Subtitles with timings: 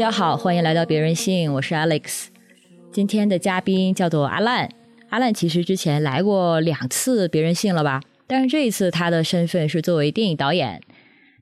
[0.00, 2.28] 大家好，欢迎来到别人信，我是 Alex。
[2.90, 4.66] 今天的嘉宾叫做阿烂，
[5.10, 8.00] 阿烂其实之前来过两次别人信了吧？
[8.26, 10.80] 但是这一次他的身份是作为电影导演。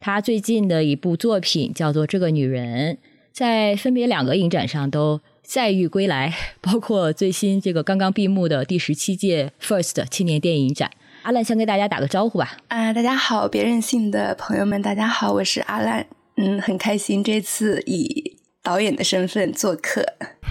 [0.01, 2.95] 他最近的一部作品叫做《这个女人》，
[3.31, 10.91] 在分别两个影展上都载誉归来， 包括最新这个刚刚闭幕的第十七届 First 青年电影展。
[11.23, 12.57] 阿烂先跟大家打个招呼吧。
[12.67, 16.09] 啊，大家好，别任性的朋友们，大家好，我是阿烂。
[16.35, 18.37] 嗯，很开心这次以
[18.69, 20.05] 导演的身份做客。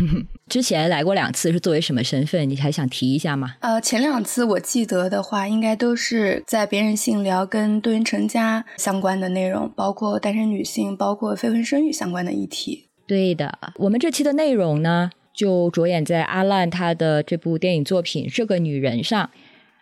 [0.50, 2.50] 之前来过两次，是作为什么身份？
[2.50, 3.58] 你还想提一下吗？
[3.60, 12.88] 呃，前两次我记得的话，应该都是在别人性聊跟多元成家相关的内容，包括单身女性，包括非婚生育相关的议题。
[13.06, 19.30] 对的，我们这期的内容呢，就着眼在阿烂他的这部电影作品《这个女人》上。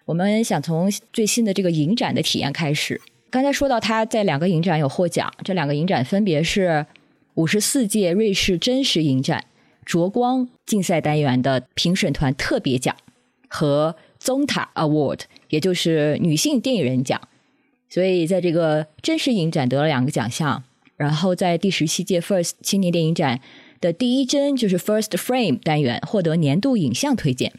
[0.03, 2.99] 我们想从最新的这个影展的体验开始。
[3.29, 6.85] 刚才说到他在两个影展有获奖，这两个影展分别是
[7.35, 9.45] 五十四届瑞士真实影展。
[9.85, 12.95] 卓光竞赛单元的评审团特别奖
[13.47, 15.19] 和 Zonta Award，
[15.49, 17.21] 也就是女性电影人奖，
[17.87, 20.63] 所以在这个真实影展得了两个奖项。
[20.97, 23.39] 然后在第十七届 First 青年电影展
[23.79, 27.53] 的第一帧就是 First Frame 单元获得年度影像推荐，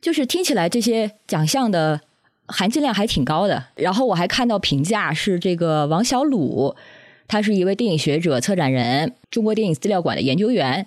[0.00, 2.02] 就是听起来这些奖项的
[2.46, 3.64] 含金量还挺高的。
[3.74, 6.76] 然后我还看到评价是这个王小鲁，
[7.32, 10.86] 他是一位电影学者、策展人，中国电影资料馆的研究员。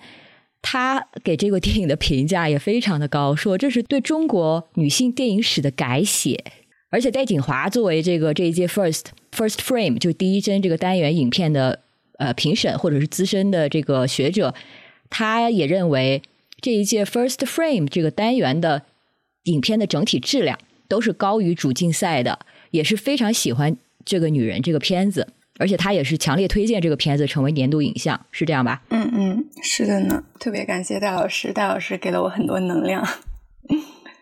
[0.61, 6.43] 他给这个电影的评价也非常的高，说这是对中国女性电影史的改写。
[6.91, 11.79] 而且戴锦华作为这个这一届 First First Frame 就第一帧这个单元影片的
[12.19, 14.53] 呃评审或者是资深的这个学者，
[15.09, 16.21] 他也认为
[16.61, 18.83] 这一届 First Frame 这个单元的
[19.45, 22.37] 影片的整体质量都是高于主竞赛的，
[22.69, 25.29] 也是非常喜欢这个女人这个片子。
[25.57, 28.81] 而且他也是强烈推荐这个片子成为年度影像，是这样吧？
[28.89, 30.23] 嗯嗯，是的呢。
[30.39, 33.07] 特别感谢戴老师，戴老师给了我很多能量。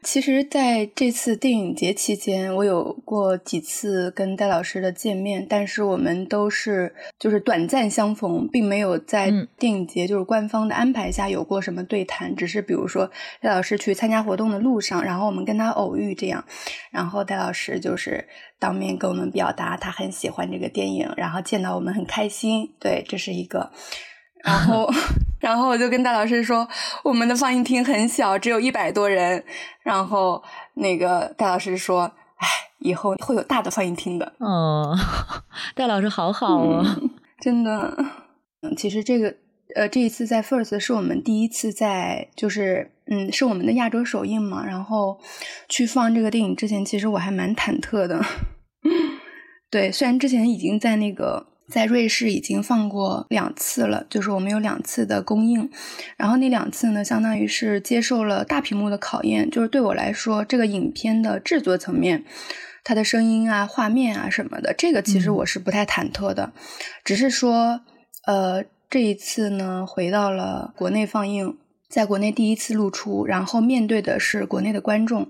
[0.03, 12.35] 其实，在这次电影节期间，我有过几次跟戴老师的见面，但是我们都是就是短暂相逢，并没有在电影节就是官方的安排下有过什么对谈。
[12.35, 13.09] 只是比如说，
[13.41, 16.43] 戴老师去参加活动的路上，然后我们跟他偶遇这样，
[16.91, 18.27] 然后戴老师就是
[18.59, 22.73] 当面跟我们表达他很喜欢这个电影，然后见到我们很开心。
[22.79, 23.71] 对，这是一个。
[24.43, 24.89] 然后，
[25.39, 26.67] 然后我就跟戴老师说，
[27.03, 29.43] 我们的放映厅很小，只有一百多人。
[29.81, 30.43] 然后
[30.75, 32.47] 那个戴老师说：“哎，
[32.79, 34.93] 以后会有大的放映厅的。”哦，
[35.75, 36.85] 戴老师好好哦，
[37.41, 37.95] 真的。
[38.61, 39.33] 嗯，其实这个
[39.75, 44.65] 呃，这一次在 First 是我们第一次在，就是嗯，是我们的亚洲首映嘛。
[44.65, 45.19] 然后
[45.69, 48.21] 去放这个电影之前，其实我还蛮忐忑的。
[49.71, 51.52] 对，虽然之前已经在那个。
[51.69, 55.69] 在瑞士已经放过两次了，就是我们有两次的公映，
[56.18, 59.50] 然后那两次呢，相当于是接受了大屏幕的考验。
[59.50, 62.25] 就是对我来说，这个影片的制作层面，
[62.84, 66.51] 它的声音啊、画面啊什么的，这个其实我是不太忐忑的，
[67.03, 67.81] 只是说，
[68.25, 71.57] 呃，这一次呢，回到了国内放映。
[71.93, 75.27] 在国内第一次露出，然后面对的是国内的观众，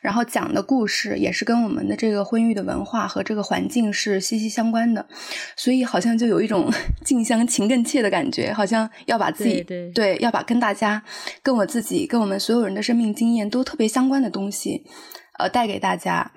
[0.00, 5.06] 然后讲的故事也是跟我们的这个婚育的文化和这个环境是息息相关的，
[5.56, 6.72] 所以好像就有一种
[7.04, 9.62] 近乡情更怯的感觉，好像要把自己
[9.94, 11.02] 对要把跟大家、
[11.42, 14.86] 跟我自己、跟我们所有人的生命经验都特别相关的东西，
[15.38, 16.32] 呃，带给大家，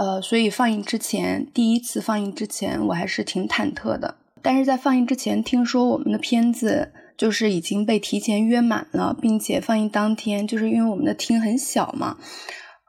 [0.00, 6.90] 呃，所以放映之前，第一次放映之前，我还是挺忐忑的，但是在放映之前，听说我们的片子。
[7.22, 12.18] 就是已经被提前约满了，并且放映当天，就是因为我们的厅很小嘛，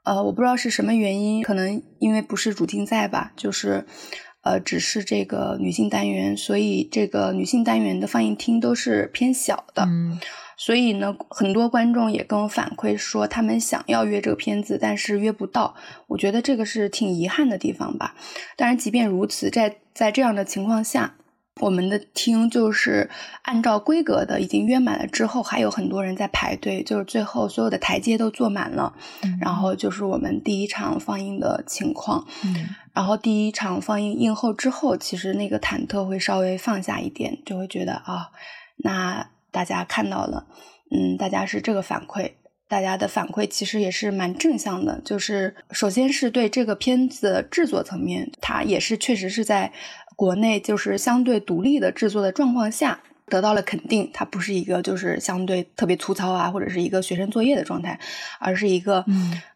[0.05, 3.85] 呃，我不知道是什么原因，可能因为不是主竞赛吧，就是，
[4.41, 9.87] 呃，只是这个女性单元，所以这个女性单元的放映厅都是偏小的，
[10.57, 15.75] 所以呢，很多观众也跟我反馈说，他们想要约这个片子，但是约不到，
[16.07, 18.15] 我觉得这个是挺遗憾的地方吧。
[18.57, 21.17] 当然，即便如此，在在这样的情况下。
[21.61, 23.09] 我们的厅就是
[23.43, 28.95] 按照规格的，已经约满了之后，还有很多人在排队，就是最后所有的台阶都坐满了。
[29.39, 32.25] 然后就是我们第一场放映的情况。
[32.91, 38.31] 然后第一场放映映后之后，其实那个忐忑会稍微放下一点，就会觉得啊，
[38.77, 40.47] 那大家看到了，
[40.89, 42.31] 嗯，大家是这个反馈，
[42.67, 44.99] 大家的反馈其实也是蛮正向的。
[45.05, 49.71] 就是首先是对这个片子制作层面，它也是确实是在。
[50.15, 57.99] 国内就是相对独立的制作的状况下得到了肯定，它不是一个就是相对特别粗糙啊，或者是一个学生作业的状态，
[58.39, 59.05] 而是一个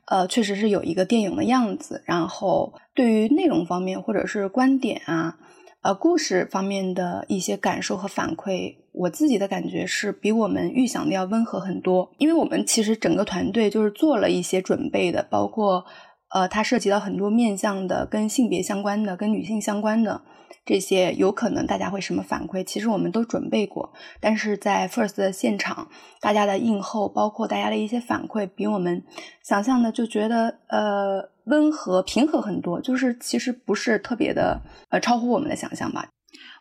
[0.05, 2.01] 呃，确实是有一个电影的样子。
[2.05, 5.37] 然后对于内容方面或者是观点啊，
[5.81, 12.09] 呃故事方面的一些感受和反馈，我自己的感觉是比我们预想的要温和很多。
[12.17, 15.85] 因为我们其实整个团队就是做了一些准备的，包括
[16.29, 20.21] 呃，它涉及到很多面向的，跟性别相关的，跟女性相关的。
[20.65, 22.61] 这些有可能大家会什么反馈？
[22.61, 25.87] 其实我们都准备过，但是在 First 的现场，
[26.19, 29.01] 大家的映后，包括大家的一些反馈，比我们
[29.41, 36.09] 想象的就觉得呃温和平和很多，就是其实不是特别的呃超乎我们的想象吧。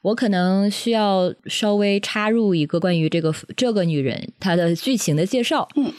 [0.02, 5.66] 我可能需要稍微插入一个关于这个这个女人她的剧情的介绍。
[5.74, 5.92] 嗯，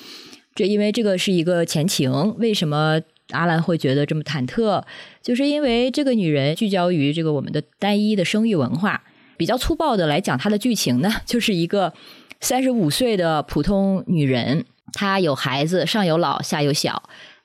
[0.56, 3.02] 这因为这个是一个前情，为什么？
[3.29, 4.83] 阿兰会觉得这么忐忑，
[5.21, 9.03] 就是因为这个女人聚焦于这个我们的单一的生育文化。
[9.38, 11.94] 比较粗暴的来讲，她的剧情呢， 就是一个
[12.39, 17.03] 三十五岁的普通女人，她有孩子，上有老，下有小，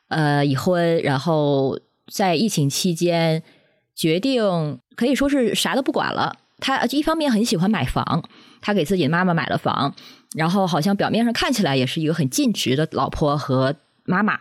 [0.08, 1.78] 呃，已婚，然后
[2.10, 3.42] 在疫情期间
[3.94, 6.34] 决定可以说是啥都不管了。
[6.60, 8.24] 她一方面很喜欢买房，
[8.62, 9.94] 她给自己的妈妈买了房，
[10.34, 14.40] 然后好像表面上看起来也是一个很尽职的老婆和妈妈。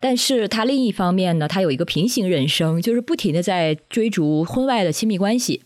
[0.00, 5.60] 但是他另一方面呢，他有一个平行人生，就是不停的在追逐婚外的亲密关系。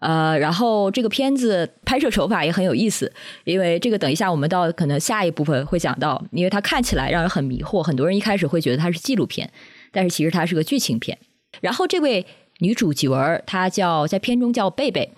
[0.00, 3.12] 呃，然后这个片子拍摄手法也很有意思，
[3.44, 9.48] 因为这个等一下我们到可能下一部分会讲到，因为它看起来让人很迷惑，很多人一开始会觉得它是纪录片，
[9.92, 11.16] 但是其实它是个剧情片。
[11.60, 12.26] 然后这位
[12.58, 15.12] 女主角，她叫在片中叫贝贝，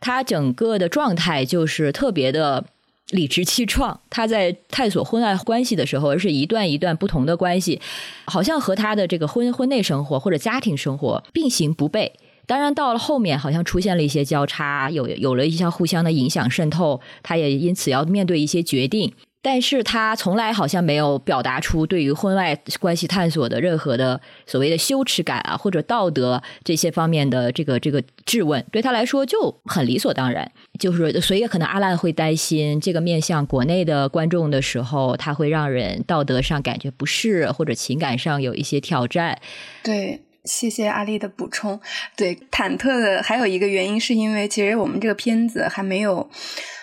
[0.00, 2.64] 她整个的状态就是特别的。
[3.12, 7.80] 理直气壮，他在探索婚外关系的时候，而是一段一段不同的关系，
[8.24, 12.10] 好像和他的这个婚婚内生活或者家庭生活并行不悖。
[12.44, 19.12] 当然，到了后面好像出现了一些交叉，有有了一些互相的影响渗透，他也因此要面对一些决定。
[19.44, 30.48] 但是他从来好像没有表达出对于婚外关系探索的任何的所谓的羞耻感啊，或者道德这些方面的这个这个质问，对他来说就很理所当然。
[30.78, 39.40] 就是所以可能阿烂会担心这个面向国内的观众的时候，他会让人道德上感觉不适，或者情感上有一些挑战。
[39.82, 41.80] 对，谢谢阿丽的补充。
[42.16, 46.30] 对，忐忑的还有一个原因是因为其实我们这个片子还没有。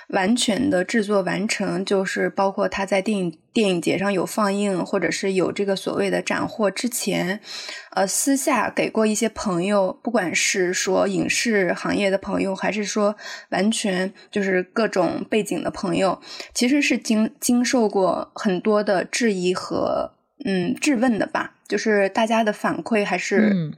[0.10, 7.40] 完全的制作完成，就是包括他在电影电影节上有放映，或者是有这个所谓的斩获之前，
[7.92, 13.16] 呃，私下给过一些朋友，不管是说影视行业的朋友，还是说
[13.50, 16.20] 完全就是各种背景的朋友，
[16.54, 20.14] 其实是经经受过很多的质疑和
[20.44, 23.74] 嗯质问的吧，就是大家的反馈还是。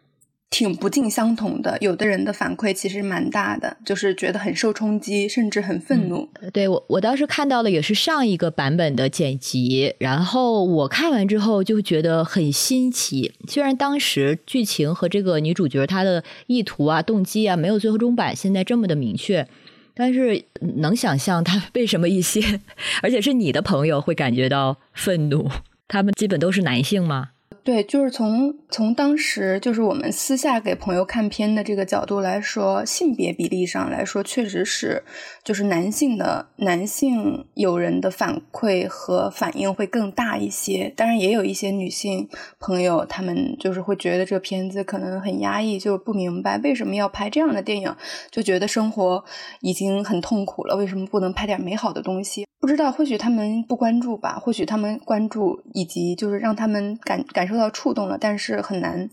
[0.51, 6.29] 挺不尽相同的，有的人的反馈其实蛮大的，就是觉得很受冲击，甚至很愤怒。
[6.51, 13.33] 对我，我当时看到的也是上一个版本的剪辑，然后我看完之后就觉得很新奇。
[13.47, 19.47] 虽然当时剧情和这个女主角她的意图啊、动机啊没有最后中版现在这么的明确，
[19.93, 20.43] 但是
[20.75, 22.59] 能想象她 为什么一些，
[23.01, 25.49] 而且是你的朋友会感觉到愤怒。
[25.87, 27.29] 他们基本都是男性吗？
[27.63, 35.03] 对，就是从从当时就是我们私下给朋友看片的这个角度来说，性别比例上来说，确实是
[35.43, 40.91] 就是男性的男性友人的反馈和反应会更大一些。
[40.97, 42.27] 当然，也有一些女性
[42.59, 47.95] 朋友，他们就是会觉得这个片子可能很压抑，就不明白为什么要拍这样的电影，
[48.31, 49.23] 就觉得生活
[49.59, 52.47] 已经很痛苦了，为什么不能拍点美好的东西？
[52.59, 59.09] 不知道，或许他们不关注吧，或许他们关注，以及就是让他们感感受到触动了，但是很难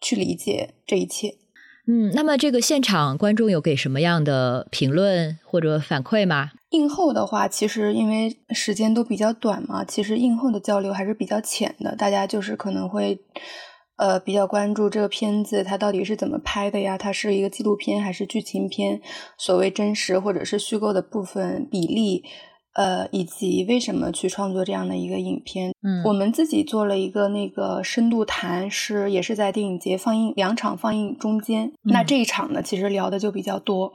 [0.00, 1.36] 去理解这一切。
[1.88, 6.50] 嗯，那么这个现场观众有给什么样的评论或者反馈吗？
[6.70, 13.18] 映后的话，其实因为时间都比较短嘛，其实映后的交流还是比较浅的，大家就是可能会
[13.96, 16.96] 呃比较关注这个片子它到底是怎么拍的呀？
[16.96, 19.00] 它是一个纪录片还是剧情片？
[19.36, 22.22] 所谓真实或者是虚构的部分比例。
[22.74, 25.74] 呃，以及为什么去创作这样的一个影片？
[25.82, 31.72] 嗯，我们自己做了一个那个深度谈，是也是在电影节放映两场放映中间。
[31.82, 33.92] 那这一场呢，其实聊的就比较多，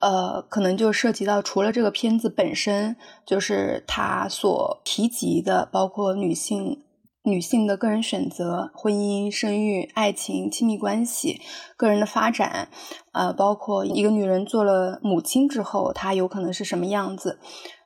[0.00, 6.84] 呃，可能就涉及到除了这个片子本身，就是它所提及的，包括女性
[7.24, 11.40] 女性的个人选择、婚姻、生育、爱情、亲密关系、
[11.76, 12.68] 个人的发展，
[13.12, 17.40] 呃，包括一个女人做了母亲之后，她有可能是什么样子。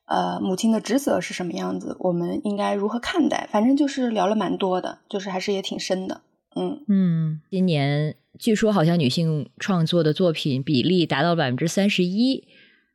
[0.06, 1.96] 呃，母亲的职责是什么样子？
[2.00, 3.48] 我们应该如何看待？
[3.50, 6.22] 反正就是聊了蛮多的，就是还是也挺深的。
[6.54, 12.46] 嗯嗯，今年据说好像女性创作的作品比例达到百分之三十一，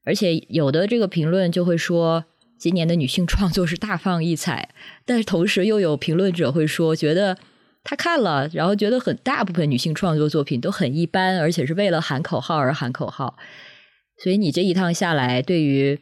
[0.04, 2.26] 而且有的这个评论就会说
[2.60, 4.70] 今年的女性创作是大放异彩，
[5.06, 7.36] 但是同时又有评论者会说觉得
[7.84, 13.38] 他看了，然后觉得很大部分女性创作作品都很一般，而且是为了喊口号而喊口号。
[14.22, 16.00] 所以你这一趟下来，对于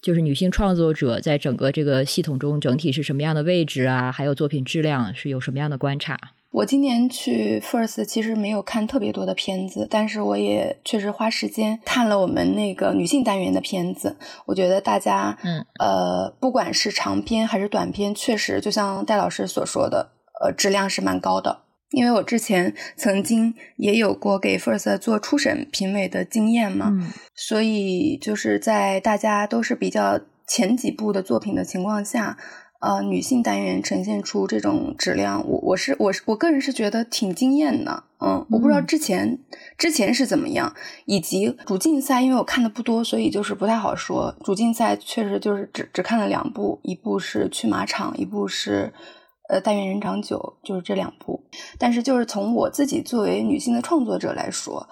[0.00, 4.12] 就是女性创作者在整个这个系统中整体是什么样的位置啊？
[4.12, 6.18] 还有作品质量是有什么样的观察？
[6.50, 14.16] 我今年去 First 其实没有看特别多的片子，但是我也确实花时间看了我们那个女性单元的片子。
[14.46, 21.64] 我觉得大家，嗯，呃，不管是长片还是短片，确实就像戴老师所说的，呃，质量是蛮高的。
[21.90, 26.92] 因为我之前曾经也有过给 First 做初审评委的经验嘛，
[27.34, 32.36] 所以就是在大家都是比较前几部的作品的情况下。
[32.80, 39.36] 呃，女性单元呈现出这种质量，我我是我是我个人是觉得挺惊艳的，嗯，我不知道之前
[39.76, 40.72] 之前是怎么样，
[41.04, 44.32] 以及主竞赛，因为我看的不多，所以就是不太好说。
[44.44, 48.92] 主竞赛确实就是只只看了两部，一部是《去马场》，一部是。
[49.48, 51.42] 呃，但愿人长久就是这两部，
[51.78, 54.86] 但是就是从我自己作为女性的创作者来说，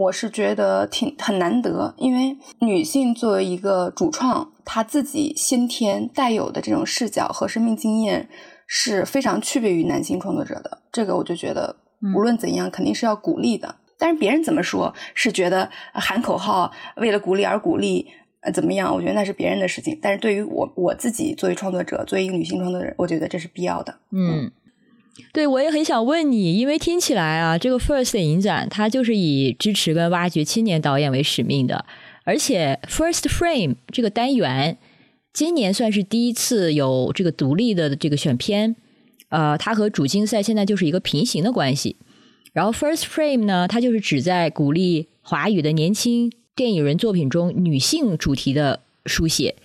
[0.00, 8.28] 我是觉得挺很难得，因为女性作为一个主创，她自己先天带有的这种视角和生命经验
[8.66, 11.74] 是非常区别于男性创作者的，这个我就觉得
[12.14, 13.74] 无论怎样肯定是要鼓励的。
[13.98, 18.06] 但是别人怎么说，是觉得喊口号为了鼓励而鼓励。
[18.52, 18.94] 怎么样？
[18.94, 23.98] 我觉得那是别人的事情，但是对于我我自己作为创作者，作为一个女性创作者，我觉得这是必要的。
[24.12, 24.50] 嗯，
[25.32, 31.84] 对，我也很想问你，因为听起来啊，这个 First 影展它就是以支持跟挖掘青年导演为使命的，
[32.24, 34.78] 而且 First Frame 这个单元
[35.32, 38.76] 今年算是第一次有这个独立的这个选片，
[39.28, 41.96] 呃，它和主竞赛现在就是一个平行的关系。
[42.52, 46.32] 然后 First Frame 呢，它就是旨在鼓励华语的年轻。
[46.56, 49.56] 电影人作品中女性主题的书写，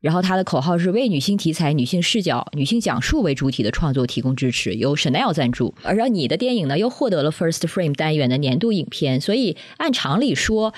[0.00, 5.74] 然后他的口号是为女性题材、女性视角、女性讲述为主体的创作提供支持，由 Chanel 赞助。
[5.82, 10.72] 而让你的电影呢，又获得了 First Frame 单元的年度影片，所以按常理说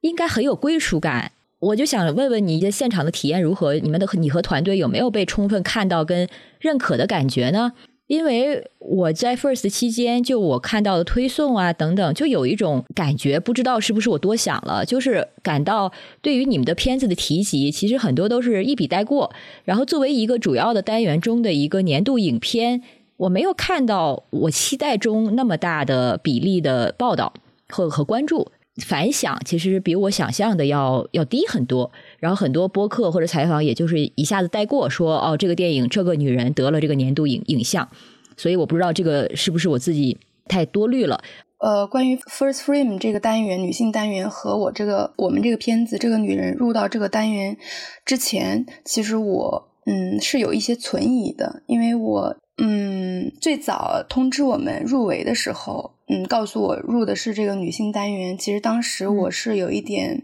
[0.00, 1.32] 应该很有归属感。
[1.58, 3.74] 我就想问问你，在现场的体验如何？
[3.74, 6.26] 你们的你和团队有没有被充分看到跟
[6.58, 7.74] 认可的感觉呢？
[8.06, 15.90] 因为我在 First 期间，就我看到的推送啊等等，就有一种感觉，不知道是不是我多想了，就是感到
[16.22, 19.32] 对于你们的片子的提及，其实很多都是一笔带过。
[19.64, 22.82] 然后作为一个主要的单元中的一个年度影片，
[23.16, 27.32] 我没有看到我期待中那么大的比例的报道
[27.68, 28.52] 和和关注。
[28.84, 37.88] 反响其实比我想象的要要低很多，然后很多播客或者采访，也就是一下子带过说哦，这个电影这个女人得了这个年度影影像，
[38.36, 41.22] 所以我不知道这个是不是我自己太多虑了。
[41.58, 47.56] 呃，关于 First Frame 这个单元女性单元和我这个我们这个片子这个女人入到这个单元
[48.04, 55.92] 之前，其实我嗯是有一些存疑的，因为我嗯最早通知我们入围的时候。
[56.08, 58.38] 嗯，告诉我入的是这个女性单元。
[58.38, 60.22] 其实当时我是有一点，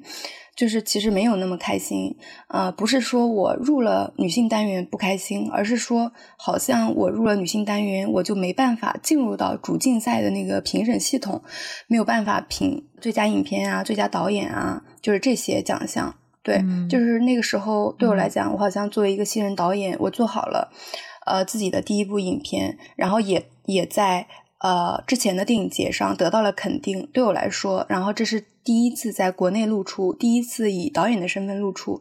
[0.55, 2.17] 就是其实没有那么开心。
[2.47, 11.43] 呃，不是说我入了女性单元不开心，而是说好像我入了女性单元，我就没办法进入到主竞赛的那个评审系统，
[11.89, 16.15] 没有办法评最佳影片啊、最佳导演啊，就是这些奖项。
[16.45, 20.73] 对，就是那个时候对我来讲，我好像作为一个新人导演，我做好了
[21.27, 24.29] 呃自己的第一部影片，然后也也在。
[24.65, 32.01] 呃，之前的电影节上得到了肯定，对我来说，然后这是第一次在国内露出，第一次以导演的身份露出。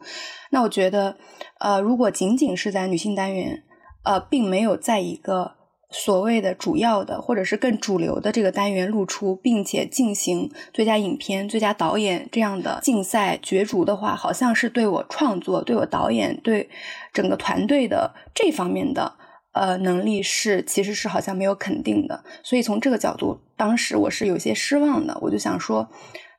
[0.52, 1.18] 那我觉得，
[1.58, 3.64] 呃，如果仅仅是在女性单元，
[4.04, 5.56] 呃，并没有在一个
[5.92, 16.70] 所谓的主要的或者是更主流的这个单元露出，并且进行最佳影片、最佳导演这样的竞赛角逐的话，好像是对我创作、对我导演、对
[17.14, 19.14] 整个团队的这方面的。
[19.54, 25.18] 呃，能力是其实是好像没有肯定的，所以从这个角度，当时我是有些失望的。
[25.22, 25.90] 我就想说，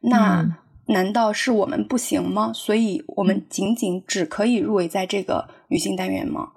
[0.01, 0.43] 那
[0.87, 2.53] 难道是我们不行吗？
[2.55, 6.53] 所以我们仅仅只可以入围在这个女性单元吗？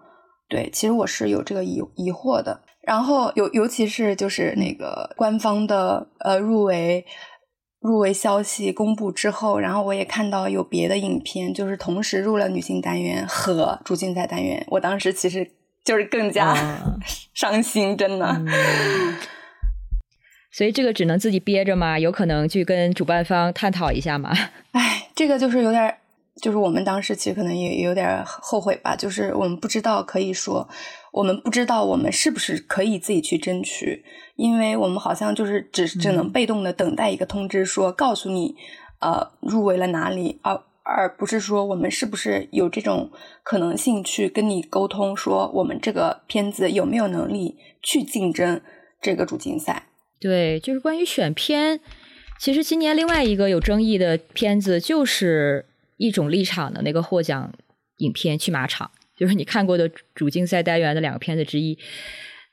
[0.47, 2.61] 对，其实我是有这个疑疑惑的。
[2.81, 7.05] 然后尤尤其是就是那个官方的呃入围
[7.79, 15.51] 入围消息公布之后，然后我也看到有别的影片就是同时入了女性单元和主竞赛单元，我当时其实。
[15.85, 16.55] 就是更加
[17.35, 18.41] 伤心，真的。
[20.51, 24.31] 所以这个只能自己憋着嘛，有可能去跟主办方探讨一下嘛。
[24.71, 25.95] 哎，这个就是有点，
[26.41, 30.67] 就是我们当时其实可能也有点后悔吧，就是我们不知道，可以说
[31.11, 34.03] 我们不知道我们是不是可以自己去争取，
[34.35, 38.55] 因为我们好像就是只只能被动的等待一个通知，说告诉你，
[38.99, 40.61] 呃，入围了哪里而。
[40.87, 43.09] 而不是说我们是不是有这种
[43.41, 48.61] 可能性去跟你沟通，说我们这个片子有没有能力去竞争
[49.01, 49.87] 这个主竞赛。
[50.19, 51.79] 对，就是关于选片，
[52.39, 55.65] 其实今年另外一个有争议的片子就是
[55.97, 57.51] 一种立场的那个获奖
[57.97, 61.77] 影片《去马场》，就是你看过的主竞赛单元的两个片子之一。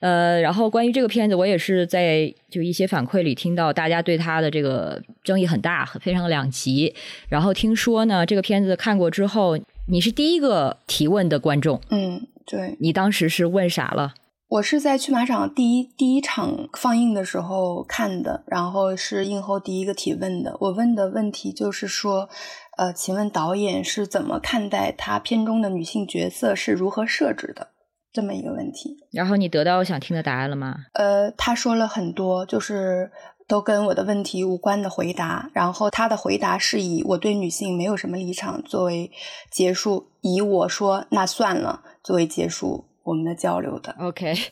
[0.00, 6.92] 呃，然后关于这个片子，我也是在就一些反馈里听到大家对他的这个争议很大，非常两极。
[7.28, 9.56] 然后听说呢，这个片子看过之后，
[9.88, 11.80] 你是第一个提问的观众。
[11.90, 12.76] 嗯，对。
[12.80, 14.14] 你当时是问啥了？
[14.48, 20.56] 我是在去马场第一第一场放映的时候看的，然后是映后第一个提问的。
[20.60, 22.28] 我问的问题就是说，
[22.76, 27.68] 呃，请问导演是怎么看待他片中的女性角色是如何设置的？
[28.12, 30.76] 这么一个问题，然后你得到我想听的答案了吗？
[30.92, 33.10] 呃，他说了很多，就是
[33.48, 35.48] 都跟我的问题无关的回答。
[35.54, 39.10] 然后他的回答是以我对女性没有什么立场作为
[39.50, 43.96] 结束，以我说那算了作为结束我们的交流的。
[43.98, 44.34] OK。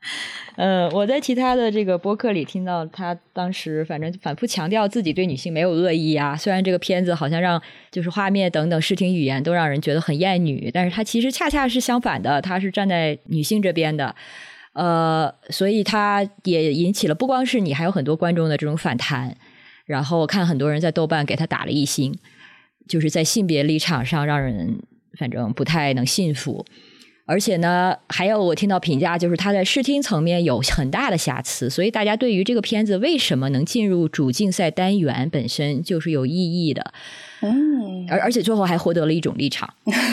[0.60, 6.36] 呃，我在其他的这个播客里听到他当时反正反复强调自己对女性没有恶意啊。
[6.36, 7.58] 虽然这个片子好像让
[7.90, 14.14] 就是画面等等视听语言都让人觉得很厌女，但是他其实恰恰是相反的，他是站在女性这边的。
[14.74, 19.34] 呃，所以他也引起了不光是你，还有很多观众的这种反弹。
[19.86, 22.14] 然后看很多人在豆瓣给他打了一星，
[22.86, 24.82] 就是在性别立场上让人
[25.18, 26.66] 反正不太能信服。
[27.30, 36.92] 而且呢，还有我听到评价，就是它在视听层面有很大的瑕疵，所以大家对于这个片子为什么能进入主竞赛单元本身就是有异议的。
[37.42, 39.72] 嗯，而而且最后还获得了一种立场，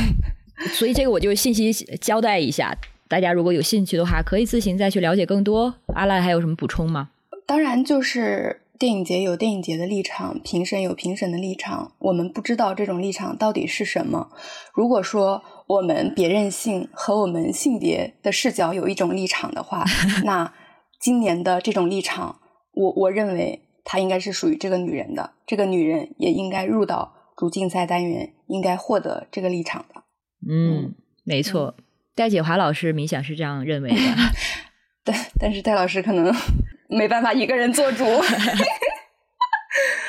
[0.77, 5.73] 所以这个我就信息交代一下，大家如果有兴趣的话，可以自行再去了解更多。
[5.95, 7.09] 阿赖还有什么补充吗？
[7.47, 14.29] 当然，就是电影节有电影节的立场，评审有评审的立场，我们不知道这种立场到底是什么。
[14.73, 15.43] 如果说。
[15.67, 19.83] 我们别任性和我们性别的视角有一种立场的话，
[20.23, 20.53] 那
[20.97, 22.39] 今年的这种立场，
[22.71, 30.03] 我我认为它应该是属于这个女人的，这个女人也应该入到主竞赛单元，应该获得这个立场的。
[30.49, 31.75] 嗯，没错，
[32.15, 33.95] 戴锦华老师冥想是这样认为的。
[35.07, 36.35] 对，但是戴老师可能
[36.91, 38.03] 没办法一个人做主。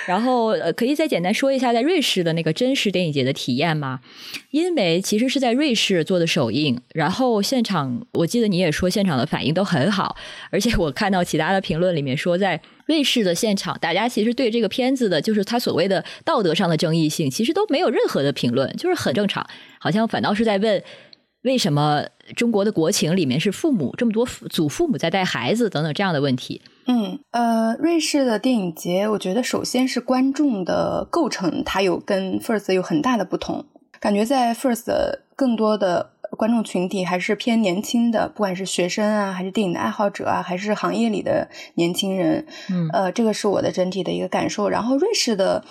[0.06, 4.00] 然后呃，可以再简单说一下在瑞士的那个真实电影节的体验吗？
[4.50, 10.16] 因为其实是在瑞士做的首映，然后现场我记得你也说现场的反应都很好，
[10.50, 19.46] 而且我看到其他的评论里面说，在瑞士的现场，大家其实对这个片子的，就是他所谓的道德上的争议性，其实都没有任何的评论，就是很正常，
[19.78, 20.82] 好像反倒是在问。
[21.42, 26.60] 为什么中国的国情里面是父母这么多祖父母在带孩子等等这样的问题？
[26.86, 33.66] 嗯，呃，瑞士的电影节，我觉得首先是观众的构成，它有跟 First 有很大的不同。
[34.00, 34.90] 感觉在 First
[35.36, 42.46] 更多的观众群体还是偏年轻的，不管是学生啊，还是电影的爱好者啊，还是行业里的年轻人。
[42.70, 44.68] 嗯，呃，这个是我的整体的一个感受。
[44.68, 45.64] 然后瑞士的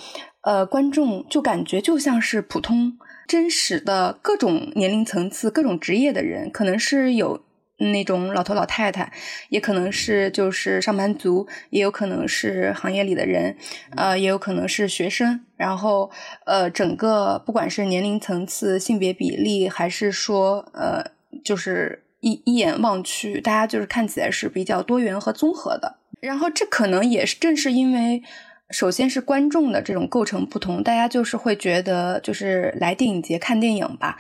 [0.44, 2.98] 呃观众就感觉就像是普通。
[3.28, 7.44] 真实的各种年龄层次、各种职业的人，可能是有
[7.78, 9.12] 那种老头老太太，
[9.50, 13.56] 也可能是就是上班族，也有可能是行业里的人，
[13.96, 15.42] 呃，也有可能是学生。
[15.58, 16.10] 然后，
[16.46, 21.04] 呃，整个不管是年龄层次、性别比例，还是说，呃，
[21.44, 25.98] 就是一一眼望去，大家就是看起来是比较多元和综合的。
[26.22, 28.24] 然后，这可能也是正是因为。
[28.70, 34.18] 首先是观众的这种构成不同，大家就是会觉得，就是来电影节看电影吧，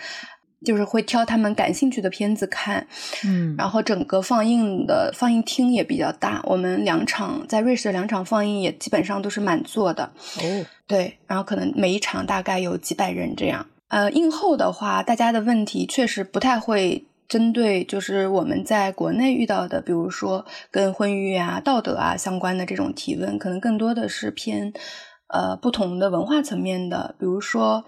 [0.65, 2.87] 就是会挑他们感兴趣的片子看，
[3.25, 10.03] 嗯，然后整个放映的放映厅也比较大，我们两场在瑞士的两场放映也基本上都是满座的，
[10.37, 17.05] 哦，对，然后可能每一场大概有几百人这样，呃，映后的话，大家的问题确实不太会。
[17.27, 24.71] 针对就是我们在国内遇到的，比如说跟婚育啊、道德啊相关的这种提问，可能更多的是偏
[25.27, 27.83] 呃不同的文化层面的，比如说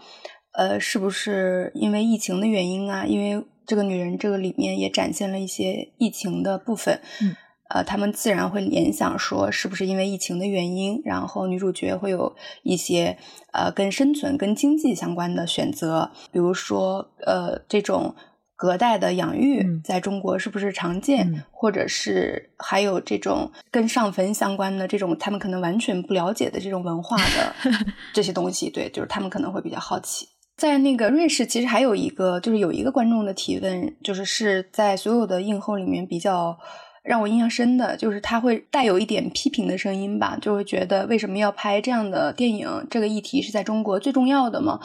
[0.51, 3.05] 呃是不是因为疫情的原因啊？
[3.05, 7.33] 因为这个女人这个里面也展现了一些疫情的部分，嗯，
[7.69, 13.17] 呃，他们自然会联想说是不是因为疫情的原因，然后女主角会有一些
[13.53, 18.13] 呃跟生存、跟经济相关的选择，比如说呃这种。
[18.59, 21.45] 隔代的养育在中国是不是常见？
[21.49, 27.55] 或者是还有这种跟上坟相关的这种，他们可能完全不了解的这种文化的
[28.13, 30.27] 这些东西，对，就是他们可能会比较好奇。
[30.57, 36.57] 在那个瑞士，其实还有一个，就是有一个观众的提问，就是是在所有的映后里面比较
[37.03, 42.87] 让我印象深的就是他会带有一点批评的声音吧，就会觉得为什么要拍这样的电影？
[42.89, 44.79] 这个议题是在中国最重要的吗？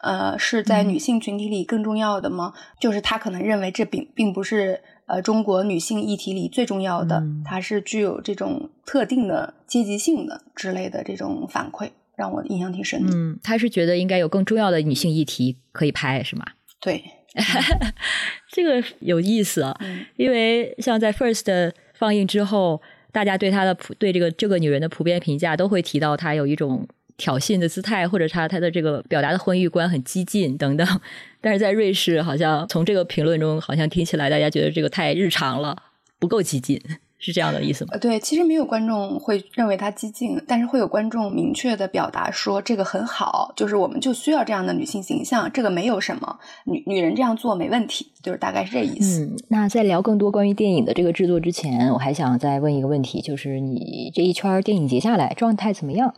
[0.00, 2.52] 呃，是在女性群体里更重要的吗？
[2.80, 13.12] 就是他可能认为这并并不是呃中国女性议题里最重要的，它是具有这种特定的阶级性的之类的这种反馈，让我印象挺深的。
[13.14, 16.44] 嗯，他是觉得应该有更重要的女性议题可以拍，是吗？
[16.80, 17.02] 对。
[18.50, 19.78] 这个有意思啊，
[20.16, 22.80] 因为像在 First 放映之后，
[23.12, 26.86] 大家对她的普对这个这个女人的普遍评价都会提到她有一种
[27.16, 31.00] 挑衅的姿态，或者她她的这个表达的婚育观很激进等等。
[31.40, 35.76] 但是在瑞士，好像从这个评论中，好像听起来大家觉得这个太日常了，
[36.18, 36.80] 不够激进。
[37.18, 37.90] 是这样的意思吗？
[37.92, 49.24] 呃，对，其实没有观众会认为他激进，但是会有观众明确的表达说这个很好，就是我们就需要这样的女性形象，这个没有什么，女女人这样做没问题，就是大概是这意思。
[49.24, 56.14] 嗯，那在聊更多关于电影的这个制作之前，我还想再问一个问题，就是你这一圈电影节下来状态怎么样？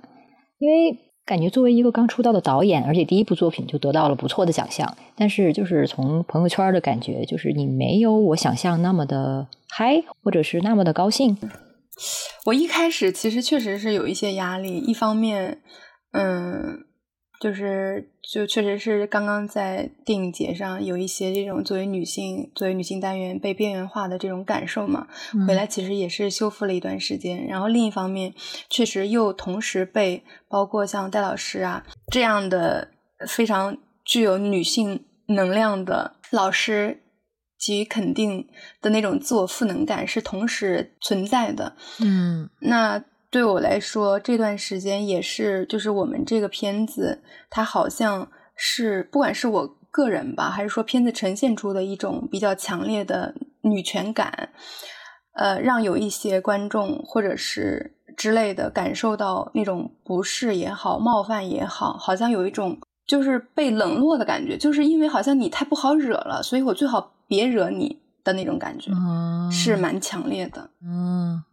[0.58, 1.09] 因为。
[1.30, 11.38] 感觉作为一个刚出道的导演，而且第一部作品就得到了不错的奖项，但是就是从朋友圈的感觉，就是你没有我想象那么的嗨，或者是那么的高兴。
[12.46, 15.60] 我一开始其实确实是有一些压力，一方面，
[16.10, 16.89] 嗯。
[17.40, 25.08] 就是，就确实是刚刚在电影节上有一些这种作为女性、作为女性单元被边缘化的这种感受嘛。
[25.46, 27.46] 回来其实也是修复了一段时间。
[27.46, 28.34] 然后另一方面，
[28.68, 32.90] 确实又同时被包括像戴老师啊这样的
[33.26, 37.02] 非常具有女性能量的老师
[37.58, 38.46] 给予肯定
[38.82, 41.74] 的那种自我赋能感是同时存在的。
[42.02, 43.02] 嗯，那。
[43.30, 54.48] 对我来说，这段时间也是，就是我们这个片子，它好像是不管是我个人吧，还是说片子呈现出的一种比较强烈的女权感，
[55.34, 68.90] 呃，让有一些观众或者是之类的感受到那种不适也好、冒犯也好，好像有一种就是被冷落的感觉，就是因为好像你太不好惹了，所以我最好别惹你的那种感觉，
[69.52, 70.70] 是蛮强烈的。
[70.84, 71.44] 嗯。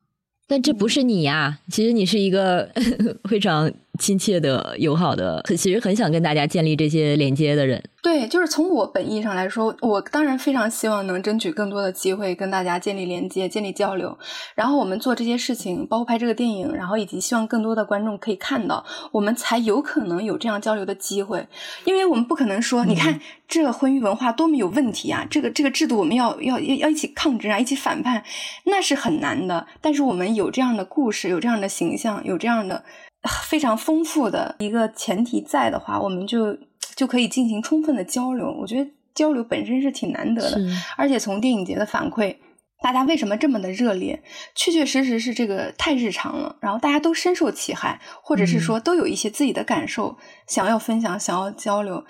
[0.48, 2.70] 但这不是你呀，其实你是一个
[3.30, 7.84] 非常亲切的、友好的，其实很想跟大家建立这些连接的人。
[8.02, 14.18] 对，就是从我本意上来说，我当然非常希望能争取更多的机会跟大家建立连接、建立交流。
[14.56, 21.46] 然后我们做这些事情，包括拍这个电影，然后以及希望更多的观众可以看到，我们才有可能有这样交流的机会。
[21.84, 28.24] 因为我们不可能说，你看这婚育文化多么有问题啊，这个这个制度我们要要要要一起抗争啊，一起反叛，
[28.66, 29.68] 那是很难的。
[29.82, 32.86] 但是我们有这样的故事，有这样的形象，有这样的
[33.28, 36.58] 非常丰富的一个前提在的话，我们就。
[36.96, 40.60] 就可以进行充分的交流，我觉得交流本身是挺难得的，
[40.96, 42.36] 而且从电影节的反馈，
[42.82, 44.24] 大家为什么这么的热烈？
[44.56, 52.04] 确确实实是这个太日常了，然后大家都深受其害，或者是说都有一些自己的感受想要分享、想要交流。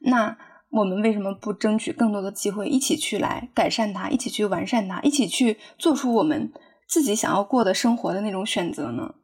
[0.00, 0.36] 那
[0.68, 6.52] 我们为什么不争取更多的机会，一起去来改善它，一起去完善它，一起去做出我们
[6.86, 9.14] 自己想要过的生活的那种选择呢？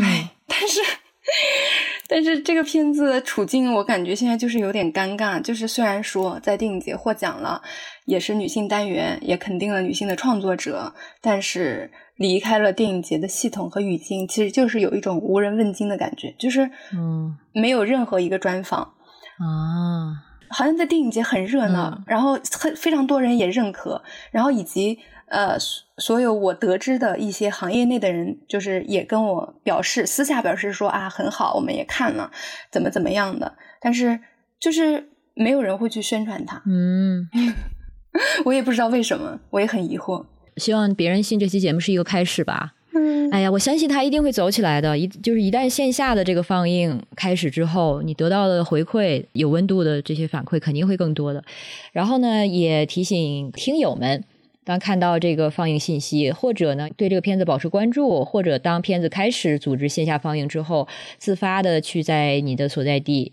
[0.00, 0.80] 哎，但是。
[2.08, 5.40] 但是这个片子的处境，我感觉现在就是有点尴尬。
[5.40, 7.62] 就是虽然说在电影节获奖了，
[8.04, 24.98] 也是女性单元，也肯定了女性的创作者，但是离开了电影节的系统和语境，其实就是有一种无人问津的感觉，就是嗯，没有任何一个专访啊，好像在电影节很热闹，然后很非常多人也认可，然后以及。
[25.30, 25.56] 呃，
[25.98, 32.32] 所有我得知的一些行业内的人，就是也跟我表示，私下表示说啊，很好，我们也看了，
[32.72, 34.18] 怎么怎么样的，但是
[34.58, 36.60] 就是没有人会去宣传它。
[36.66, 37.28] 嗯，
[38.44, 40.26] 我也不知道为什么，我也很疑惑。
[40.56, 42.74] 希望别人信这期节目是一个开始吧。
[42.92, 44.98] 嗯，哎呀，我相信他一定会走起来的。
[44.98, 51.44] 一就是一旦线下的这个放映开始之后，你得到的回馈有温度的这些反馈肯定会更多的。
[51.92, 54.24] 然后呢，也提醒听友们。
[54.64, 60.86] 当看到这个放映信息，或者呢对这个片子保持关注，或者当片子开始组织线下放映之后，
[61.18, 63.32] 自发的去在你的所在地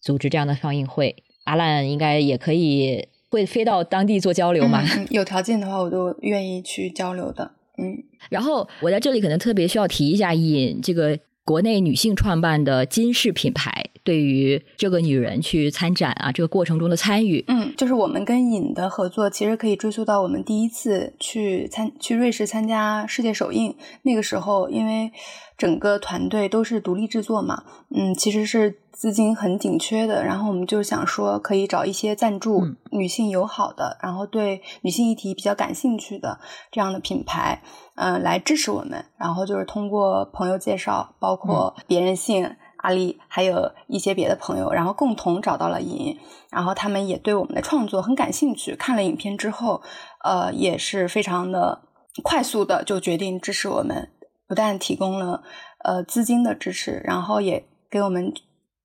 [0.00, 4.82] 组织这样的放映会，阿兰应该也可以会飞到当地做交流嘛？
[5.10, 7.52] 有条件的话，我都愿意去交流的。
[7.78, 17.44] 嗯，然后我在这里可能特别需要提一下，引这个国内女性创办的金饰品牌对于这个女人去参展啊，这个过程中的参与。
[17.48, 23.76] 嗯，就是我们跟尹的合作，其实可以追溯到我们第一次去参去瑞士参加世界首映。
[24.02, 25.12] 那个时候，因为
[25.56, 27.62] 整个团队都是独立制作嘛，
[27.94, 30.24] 嗯，其实是资金很紧缺的。
[30.24, 37.62] 然后我们就想说，可以找一些赞助女性友好的，然后对女性议题比较感兴趣的这样的品牌，
[37.94, 39.04] 嗯，来支持我们。
[39.16, 42.44] 然后就是通过朋友介绍，包括别人信
[42.82, 46.16] 阿丽，还有一些别的朋友，然后共同找到了尹。
[46.50, 49.82] 然后他们也对我们的创作很感兴趣，看了影片之后，
[50.22, 51.82] 呃，也是非常的
[52.22, 54.10] 快速的就决定支持我们。
[54.46, 55.42] 不但提供了
[55.82, 58.30] 呃资金的支持，然后也给我们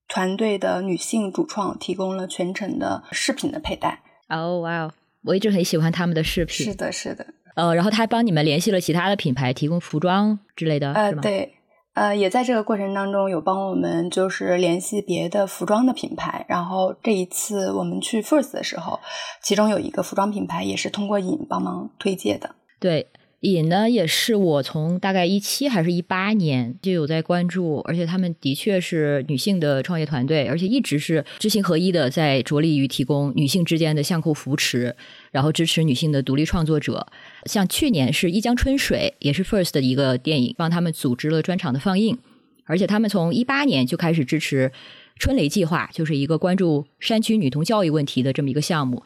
[0.07, 4.01] 团队的女性主创提供了全程的饰品的佩戴。
[4.29, 4.91] 哦，哇哦！
[5.25, 6.65] 我一直很喜欢他们的饰品。
[6.65, 7.25] 是的，是的。
[7.55, 10.93] 呃，然后他还帮你们联系了其他的品牌，提供服装之类的。
[10.93, 11.56] 呃，对，
[11.97, 16.45] 呃，也在这个过程当中有帮我们就是联系别的服装的品牌。
[16.47, 18.99] 然后这一次我们去 First 的时候，
[19.41, 22.51] 其中有一个服装品牌也是通过尹帮忙推荐的。
[22.79, 23.07] 对。
[23.41, 34.95] 尹呢，也是我从大概一七还是一八年就有在关注，而且他们的确是女性的创业团队，而且一直是知行合一的，在着力于提供女性之间的相互扶持，
[35.31, 37.05] 然后支持女性的独立创作者。
[37.47, 42.17] 像去年是一江春水，也是 First 的一个电影，帮他们组织了专场的放映，
[42.65, 44.71] 而且他们从一八年就开始支持
[45.17, 49.03] 春雷计划，就是一个关注山区女童教育问题的这么一个项目。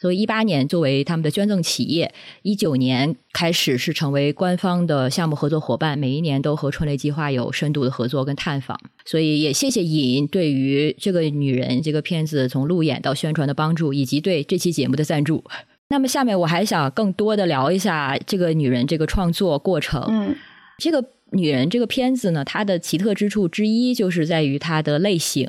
[0.00, 8.80] 所以一八年作为他们的捐赠企业，一九年开始是成为官方的项目合作伙伴，每一年都和春雷计划有深度的合作跟探访。
[9.04, 15.44] 所以也谢谢尹对于这个女人这个片子从路演到宣传的帮助，以及对这期节目的赞助。
[15.92, 20.02] 那么下面我还想更多的聊一下这个女人这个创作过程。
[20.08, 20.34] 嗯，
[20.78, 25.46] 这个女人这个片子呢，它的奇特之处之一就是在于它的类型。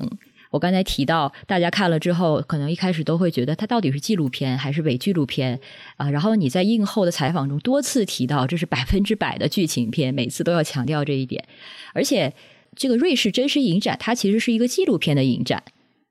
[0.52, 5.58] 我刚才提到，大家看了之后，可能一开始都会觉得它到底是纪录片还是伪纪录片
[5.96, 6.12] 啊？
[6.12, 11.42] 然后你在映后的采访中多次提到，这是 百分之百的剧情片，每次都要强调这一点。
[11.94, 12.34] 而且，
[12.76, 15.64] 这个瑞士真实影展它其实是一个纪录片的影展，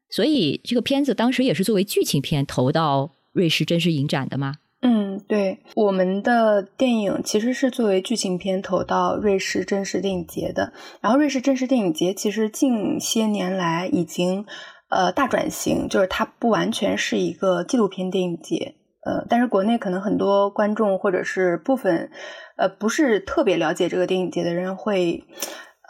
[0.09, 4.55] 所以这个片子当时也是作为剧情片投到瑞士真实影展的吗？
[4.85, 10.73] 嗯，对，我们的电影其实是作为剧情片投到瑞士真实电影节的。
[11.01, 14.45] 然后，瑞士真实电影节其实近些年来已经
[14.91, 18.75] 呃大转型，就是它不完全是一个纪录片电影节。
[19.05, 22.11] 呃，但是国内可能很多观众或者是部分
[22.57, 25.23] 呃不是特别了解这个电影节的人，会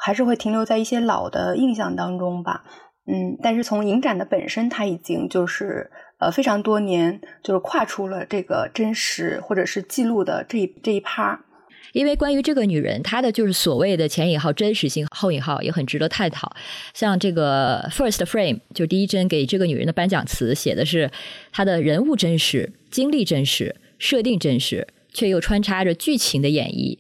[0.05, 2.65] 还是会停留在一些老的印象当中吧。
[3.07, 5.91] 嗯，但是从影展的本身，它已经就是。
[6.23, 11.45] 呃，非常多年就是跨出了这个真实或者是记录的这一这一趴，
[11.93, 16.55] 因为关于这个女人，她的就是所谓的前引号真实性后引号也很值得探讨。
[16.95, 21.11] 像这个 first frame 就第一帧给这个女人的颁奖词写的是
[21.51, 26.99] 她的人物真实、经历真实、设定真实，却又穿插着剧情的演绎，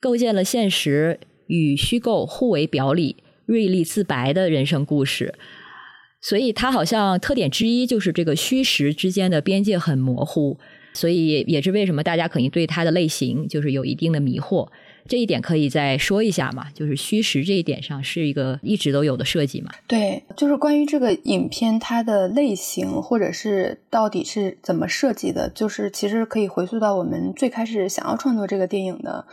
[0.00, 5.32] 构建了现实与虚构互为表里、锐利自白的人生故事。
[6.24, 10.56] 所以它好像特点之一就是这个虚实之间的边界很模糊，
[10.94, 14.66] 所以也是为什么大家肯定对它的类型就是有一定的迷惑。
[15.06, 16.68] 这一点可以再说一下嘛？
[16.72, 19.70] 就是虚实这一点上是一个一直都有的设计嘛？
[19.86, 29.26] 对，就是关于这个影片它的类型或者是到底是怎么设计的，就是其实可以回溯到我们最开始想要创作这个电影的。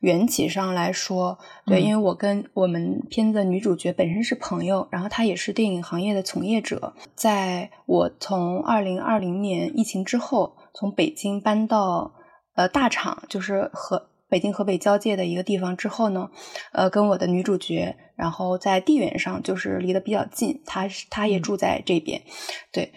[0.00, 6.94] 缘起上来说，对，因为我跟我们片子的女主角本身是朋友，然后她也是电影行业的从业者。
[7.16, 12.14] 在我从二零二零年疫情之后，从北京搬到
[12.54, 16.30] 呃大厂，就是和北京河北交界的一个地方之后呢，
[16.72, 22.22] 呃，跟我的女主角，然后在地缘上就是离得比较近，她她也住在这边，
[22.70, 22.92] 对，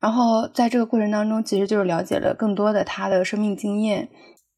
[0.00, 4.10] 然后在这个过程当中，其实就是了解了更多的她的生命经验。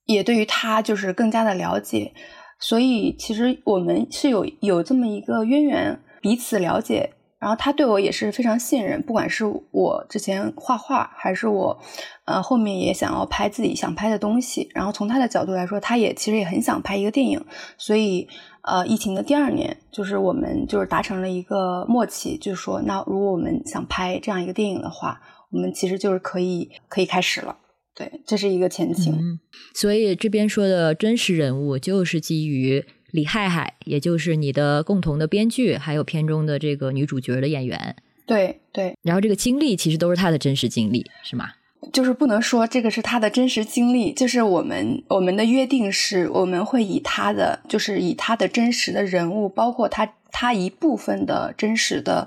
[0.06, 2.12] 也对于他就是更加的了解，
[2.58, 7.10] 所以其实我们是有有这么一个渊源，彼此了解。
[7.40, 11.78] 然后他对我也是非常信任，不管是我之前画画，还是我
[12.24, 14.70] 呃后面也想要拍自己想拍的东西。
[14.74, 17.44] 然后从他的角度来说，他也其实也很想拍一个电影。
[17.76, 18.26] 所以
[18.62, 27.58] 呃，疫情的第二年，就是我们就是达成了一个默契，就是说，那如果我们想拍这样一个电影的话，我们其实就是可以可以开始了。
[27.94, 29.14] 对，这是一个前情。
[29.14, 29.38] 嗯，
[29.74, 37.96] 所以这边说的真实人物就是基于李海海，也就是你的共同的编剧，还有片中的这个女主角的演员。
[38.26, 41.50] 对对，然后这个经历其实都是他的真实经历，是吗？
[41.92, 52.26] 就是不能说这个是他的真实经历，就是我们我们的约定是，我们会以他的，就是以他的真实的人物，包括他他一部分的真实的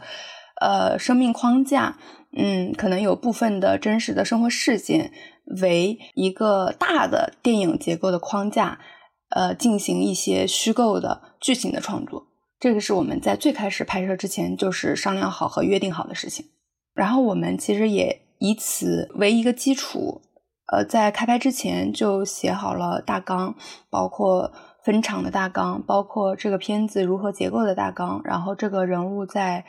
[0.62, 1.98] 呃生命框架，
[2.38, 5.12] 嗯，可能有部分的真实的生活事件
[5.62, 8.80] 为一个大的电影结构的框架，
[9.30, 12.28] 呃，进行一些虚构的剧情的创作。
[12.60, 16.46] 这个是我们在最开始拍摄之前就是商量好和约定好的事情。
[16.94, 20.22] 然后我们其实也以此为一个基础，
[20.72, 23.56] 呃，在开拍之前就写好了大纲，
[23.90, 24.52] 包括。
[24.84, 29.66] 分场的大纲，包括这个片子如何结构的大纲，然后这个人物在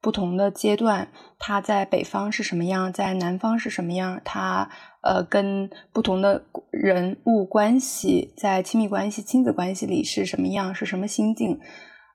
[0.00, 1.08] 不同的阶段，
[1.38, 4.70] 他在北方是什么样，在南方是什么样，他
[5.02, 11.60] 呃跟不同的人物关系，在亲密关系、亲子关系里是什么样，是什么心境，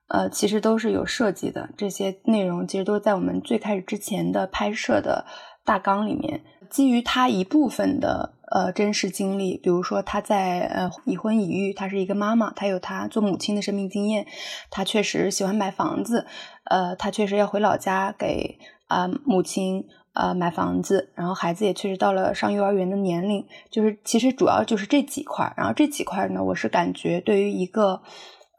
[0.08, 1.70] 呃，其实都是有设计的。
[1.76, 5.24] 这些内容其实都在我们最开始之前的拍摄的
[5.64, 8.34] 大纲里面，基于他一部分的。
[8.48, 14.24] 呃，真实经历，比如说她在呃已婚已育，她是一个妈妈，她有她做母亲的生命经验，
[14.70, 16.28] 她确实喜欢买房子，
[16.68, 28.02] 呃，他确实要回老家给啊母亲呃买房子，然后孩子也确实到了上幼儿园的年龄，就是其实主要就是这几块，然后这几块呢，我是感觉对于一个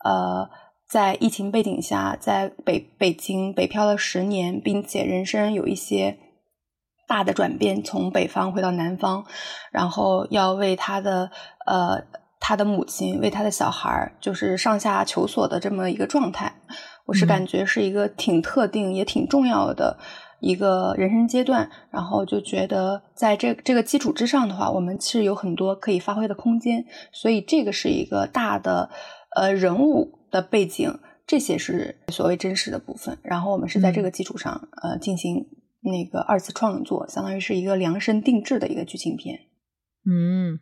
[0.03, 0.49] 呃
[0.87, 6.17] 在疫情背景下在北北京北漂了十年，并且人生有一些。
[7.09, 9.25] 大的转变，从北方回到南方，
[9.71, 11.31] 然后要为他的
[11.65, 12.03] 呃
[12.37, 16.55] 他的母亲，为他的小孩儿，就是上下求索的这么一个状态，
[17.07, 19.97] 我是感觉是一个挺特定也挺重要的
[20.39, 28.91] 一个人生阶段，然后就觉得在这这个基础之上的话，我们其实有很多可以发挥的空间，所以这个是一个大的
[29.35, 35.47] 呃人物的背景，这些是所谓真实的部分，然后我们是在这个基础上呃进行。
[35.79, 39.37] 那个二次创作，相当于是一个量身定制的一个剧情片。
[40.09, 40.59] 嗯，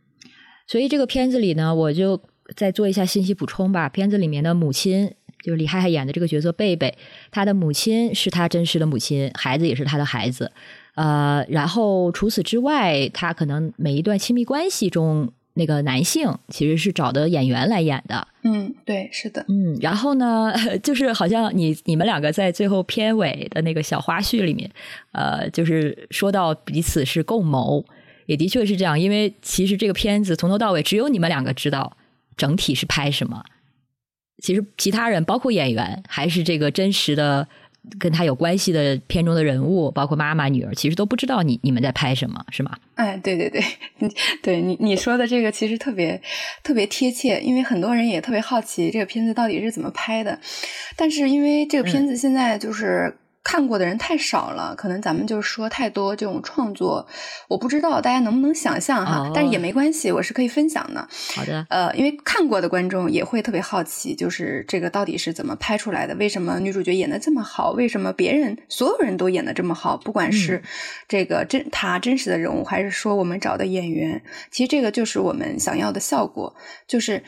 [0.67, 2.21] 所以这个片子里呢，我就
[2.55, 3.89] 再做一下信息补充吧。
[3.89, 6.97] 片子里面的母亲，就是李海海演的这个角色贝贝，
[7.29, 10.51] 她的母亲是她真实的母亲，孩子也是她的孩子。
[10.95, 15.31] 呃，然后除此之外，她可能每一段亲密关系中。
[15.57, 20.53] 那个男性其实是找的演员来演的，嗯，对，是的，嗯，然后呢，
[20.83, 24.69] 就是好像你你们两个在最后片尾的那个小花絮里面，
[25.13, 27.85] 呃，就是说到彼此是共谋，
[28.25, 31.95] 也的确是这样，因为其实这个片子从头到尾只有你们两个知道
[32.35, 33.41] 整体是拍什么，
[34.39, 37.47] 其实其他人包括演员还是这个真实的。
[37.99, 42.75] 跟他有关系的片中的人物，包括妈妈、女儿，其实都不知道你你们在拍什么，是吗？
[42.95, 43.63] 哎，对对对，
[44.41, 46.19] 对 你你说的这个其实特别
[46.63, 50.39] 特别贴切，因为很多人也特别好奇这个片子到底是怎么拍的，
[50.97, 53.15] 但是因为这个片子现在就是。
[53.45, 57.07] 看过的人太少了，可能咱们就是说太多这种创作，
[57.47, 61.07] 我不知道大家能不能想象哈，但是也没关系，我是可以分享的。
[61.35, 66.15] 好的，呃，因为看过的观众也会特别好奇，就是这个到底是怎么拍出来的？
[66.15, 67.69] 为什么女主角演的这么好？
[67.69, 69.95] 为什么别人所有人都演的这么好？
[69.95, 70.63] 不管是
[71.07, 76.55] 这个真他真实的人物，还是说我们找的演员，其实这个就是我们想要的效果，
[76.87, 77.21] 就是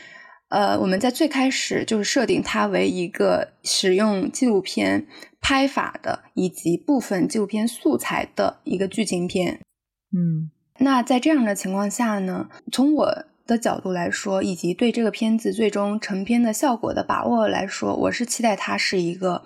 [0.50, 5.08] 呃，我们在最开始就是设定它为一个使用纪录片。
[5.40, 9.62] 拍法的以及部分纪录片素材的一个剧情片，
[10.12, 19.44] 嗯，那在这样的情况下呢，从我的角度来说，以及对这个片子最终成片的效果的把握来说，我是期待它是一个，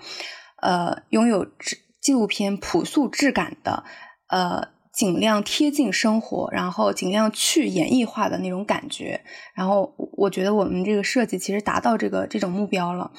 [0.64, 3.84] 呃，拥有纪纪录片朴素质感的，
[4.30, 9.22] 呃，尽量贴近生活，然后尽量去演绎化的那种感觉。
[9.54, 13.12] 然后我觉得我们这个设计其实达到这个这种目标了。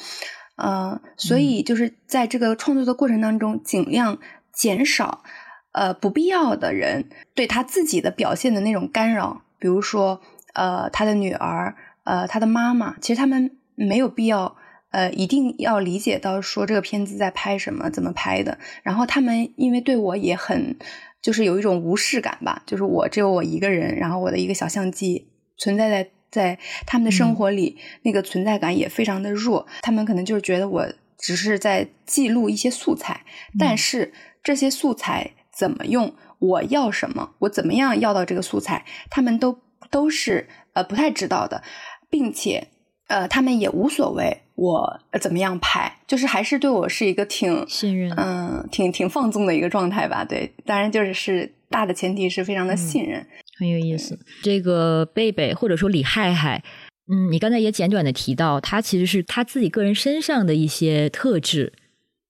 [0.57, 4.19] 呃，所以就是在这个创作的过程当中，尽量
[4.53, 5.25] 减少
[5.73, 10.21] 呃不必要的人对他自己的表现的那种干扰，比如说
[10.53, 14.55] 呃他的女儿，呃他的妈妈，其实他们没有必要
[14.91, 18.59] 呃一定要理解到说这个片子在拍什么，怎么拍的。
[18.83, 20.77] 然后他们因为对我也很
[21.23, 26.11] 就是有一种无视感吧，就是我只有我一个人，然后我的一个小相机存在在。
[26.33, 29.67] 在他们的生活里，那个存在感也非常的弱。
[29.83, 33.27] 他们可能就是觉得我只是在记录一些素材，
[33.59, 39.59] 但是这些素材怎么用，我要什么，我怎么样要到这个素材，他们都
[39.91, 41.63] 都是呃不太知道的，
[42.09, 42.69] 并且
[43.09, 50.24] 呃他们也无所谓我怎么样拍，就是还是对我是一个挺信任，嗯，挺挺放纵的一个状态吧。
[50.24, 53.26] 对，当然就是是大的前提是非常的信任。
[53.59, 56.62] 很有意思，这个贝贝或者说李害害，
[57.09, 61.72] 嗯，你刚才也简短的提到，他其实是他自己个人身上的一些特质，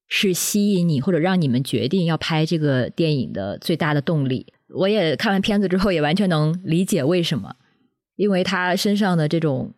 [0.08, 4.52] 是吸引你或者让你们决定要拍这个电影的最大的动力。
[4.74, 7.56] 我也看完片子之后，也完全能理解为什么，
[8.16, 9.72] 因为他身上的这种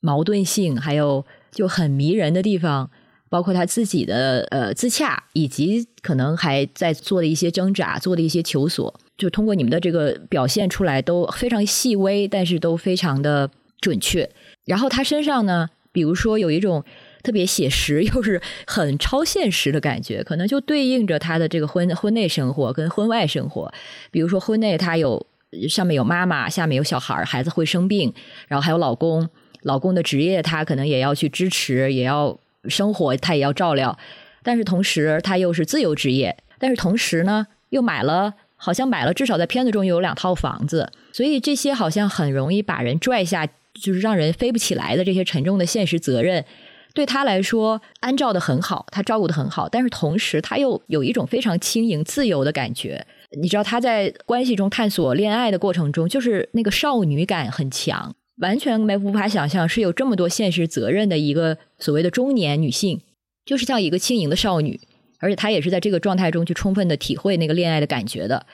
[0.00, 2.90] 矛盾性，还有就很迷人的地方，
[3.28, 14.28] 包括他自己的呃自洽，以及可能还在做的一些挣扎，做的一些求索，就通过你们的这个表现出来都非常细微，但是都非常的准确。
[14.64, 16.84] 然后他身上呢，比如说有一种
[17.22, 23.72] 特别写实 又是很超现实的感觉，可能就对应着他的这个婚婚内生活跟婚外生活。
[24.10, 25.26] 比如说婚内他有
[25.68, 28.12] 上面有妈妈，下面有小孩，孩子会生病，
[28.46, 29.28] 然后还有老公，
[29.62, 32.38] 老公的职业他可能也要去支持，也要。
[32.68, 33.96] 生活他也要照料，
[34.42, 43.46] 但是同时他又是自由职业，但是同时呢又买了，好像买了至少在片子中有两套房子，所以这些好像很容易把人拽下，
[43.80, 46.44] 就是让人飞不起来的这些沉重的现实责任，
[46.92, 53.06] 对他来说安照的很好，他照顾的很好，但是同时他又有一种非常轻盈自由的感觉。
[53.40, 58.14] 你知道他在关系中探索恋爱的过程中，就是那个少女感很强。
[58.40, 63.00] 完全没无法想象是有这么多现实责任的一个所谓的中年女性，
[63.44, 64.80] 就是像一个轻盈的少女，
[65.18, 68.46] 而且她也是在这个状态中去充分的体会那个恋爱的感觉的。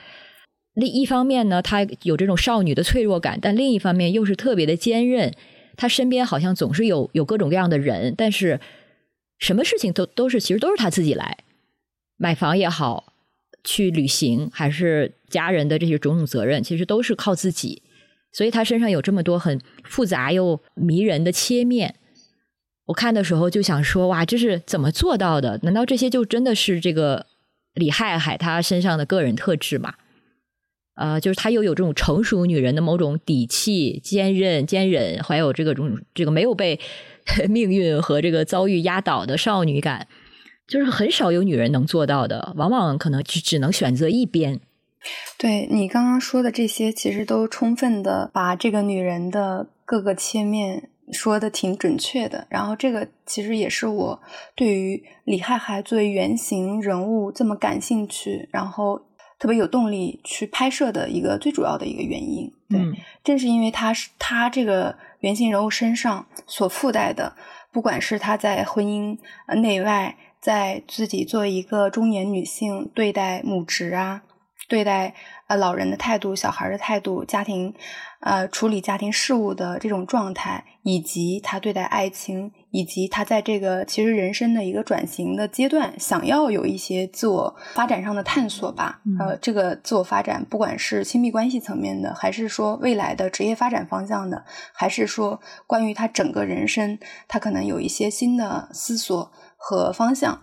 [0.75, 5.33] 另一方面呢，她有这种少女的脆弱感，但另一方面又是特别的坚韧。
[5.77, 8.61] 她身边好像总是有有各种各样的人，但是
[9.39, 11.39] 什么事情都都是其实都是她自己来，
[12.17, 13.13] 买房也好，
[13.63, 17.83] 去旅行还是家人的这些种种责任，其实都是靠自己。
[18.35, 21.95] 所以他身上有这么多很复杂又迷人的切面，
[22.87, 25.61] 我看的时候就想说：哇，这是怎么做到的？
[25.63, 27.27] 难道这些就真的是这个
[27.75, 29.95] 李海海他身上的个人特质吗？
[30.97, 36.81] 呃，就是他又有这种成熟女人的某种底气、坚韧、坚忍，还有这个种这个没有被
[37.49, 40.09] 命运和这个遭遇压倒的少女感，
[40.67, 44.61] 就是很少有女人能做到的，往往可能只只能选择一边。
[45.37, 52.47] 对你刚刚说的这些，其实都充分的把这个女人的各个切面说的挺准确的。
[52.49, 54.23] 然后这个其实也是我
[54.55, 59.03] 对于李害海作为原型人物这么感兴趣，然后
[59.39, 62.51] 特别有动力去拍摄的一个最主要的一个原因。
[62.69, 62.81] 对，
[63.23, 67.37] 正是因为他是他这个原型人物身上所附带的，
[67.71, 69.19] 不管是他在婚姻
[69.61, 74.23] 内外，在自己作为一个中年女性对待母职啊。
[74.69, 75.15] 对待
[75.47, 77.75] 呃老人的态度、小孩的态度、家庭
[78.21, 89.01] 呃处理家庭事务的这种状态，以及他对待爱情，以及他在这个其实人生的一个转型的阶段，想要有一些自我发展上的探索吧。
[89.19, 96.99] 呃，这个自我发展，不管是亲密关系层面的，还是说未来的职业发展方向的，还是说关于他整个人生，
[97.29, 100.41] 他可能有一些新的思索和方向，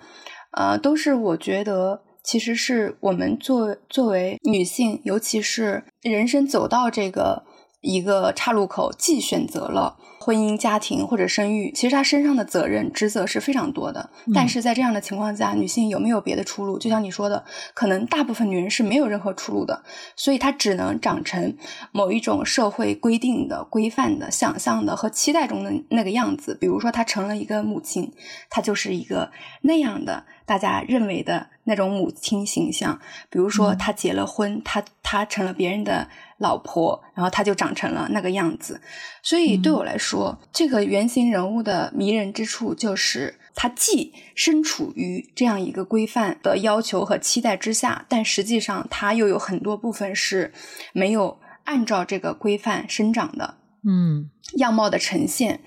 [0.52, 2.04] 呃，都是我觉得。
[2.24, 7.44] 其实是我们作作为女性，尤其是人生走到这个
[7.82, 9.98] 一个岔路口，既选择了。
[10.24, 14.12] 婚姻、家庭或者生育，其实她身上的责任、职责是非常多的。
[14.36, 16.78] 但是在这样的情况下，女性有没有别的出路？
[16.78, 17.44] 就像你说的，
[17.74, 19.82] 可能大部分女人是没有任何出路的，
[20.16, 21.58] 所以她只能长成
[21.92, 26.56] 某一种社会规定的、规范的、想象的和期待中的那个样子。
[26.62, 28.14] 比如说，她成了一个母亲，
[28.52, 29.32] 她就是一个
[29.64, 33.00] 那样的大家认为的那种母亲形象。
[33.30, 36.10] 比如说，她结了婚，她她成了别人的。
[36.42, 38.82] 老婆，然后她就长成了那个样子，
[39.22, 50.52] 所以对我来说，这个原型人物的迷人之处就是，他既身处于这样一个规范的要求和期待之下，但实际上他又有很多部分是
[50.94, 55.62] 没有按照这个规范生长的，嗯，样貌的呈现，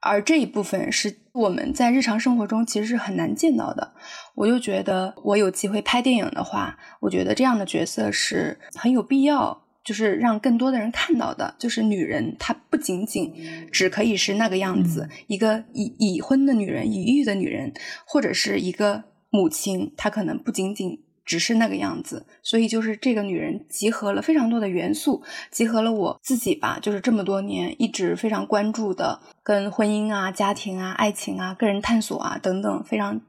[0.00, 3.92] 而这一部分是我们在日常生活中其实是很难见到的。
[4.34, 9.64] 我就觉得，我有机会拍电影的话，我觉得这样的角色是很有必要。
[9.84, 13.32] 就是让更多的人看到的，就是女人她不仅仅
[13.72, 17.72] 只可以是那个样子，一个已已婚的女人、已育的女人，
[18.04, 22.26] 或者是一个母亲，她可能不仅仅只是那个样子。
[22.42, 33.20] 所以，就是这个女人集合了非常多的元素，集合了我自己吧，就是这么多年一直非常关注的，跟婚姻啊、家庭啊、爱情啊、个人探索啊等等非常。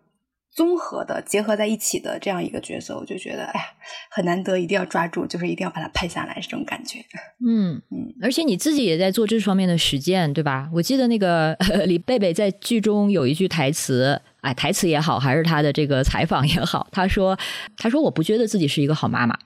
[0.51, 3.65] 综合的结合在一起的这样一个角色，我就觉得哎呀
[4.09, 6.99] 很难得，一定要抓住，就是一定要把它拍下来，这种感觉。
[7.47, 10.67] 嗯嗯，而且你自己也在做这方面的实践，对吧？
[10.73, 17.37] 我记得那个 李贝贝在剧中有一句台词，哎，台词也好，还是他的这个采访也好，他说
[17.77, 19.37] ：“他说我不觉得自己是一个好妈妈，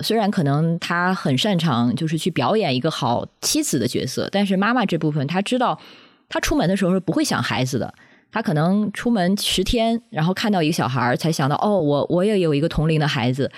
[0.00, 5.80] 虽然可能他很擅长就是去表演一个好妻子的角色，但是妈妈这部分他知道，
[6.28, 7.94] 他出门的时候是不会想孩子的。”
[8.32, 13.50] 他可能出门十天，然后看到一个小孩儿，才想到哦，我我也有一个同龄的孩子，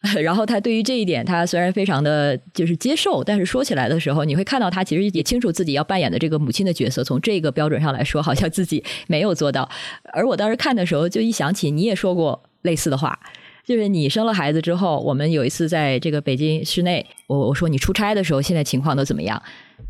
[0.22, 7.02] 然后他对于这一点，他虽然非常的就是接受，但是说起来的时候，你会看到他其实也清楚自己要扮演的这个母亲的角色。
[7.02, 9.68] 从这个标准上来说，好像自己没有做到。
[10.12, 13.18] 而我当时看的时候，就一想起你也说过类似的话，
[13.66, 19.42] 就是你生了孩子之后，我们有一次在这个北京市内，我我说你出差的时候，现在情况都怎么样？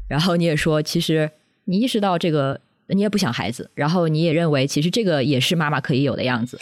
[0.08, 1.30] 然后你也说，其实
[1.66, 6.58] 你意识到这个，你也不想孩子，然后你也认为，其实这个也是妈妈可以有的样子。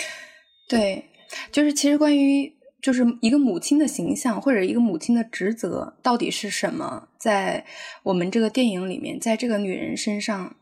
[0.69, 1.05] 对，
[1.53, 2.56] 就是其实关于。
[2.81, 7.09] 就是一个母亲的形象，或者一个母亲的职责到底是什么？
[7.19, 7.65] 在
[8.05, 10.55] 我们这个电影里面，在这个女人身上，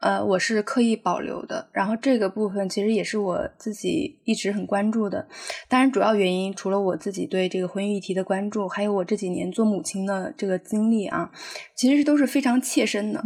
[0.00, 1.68] 呃，我是刻意保留的。
[1.72, 5.26] 然后这个部分其实也是我自己一直很关注的。
[5.66, 11.32] 当然，主要原因除了我自己对这个婚育议题的关注，还有我这几年做母亲的这个经历啊，
[11.74, 13.20] 其实都是非常切身的。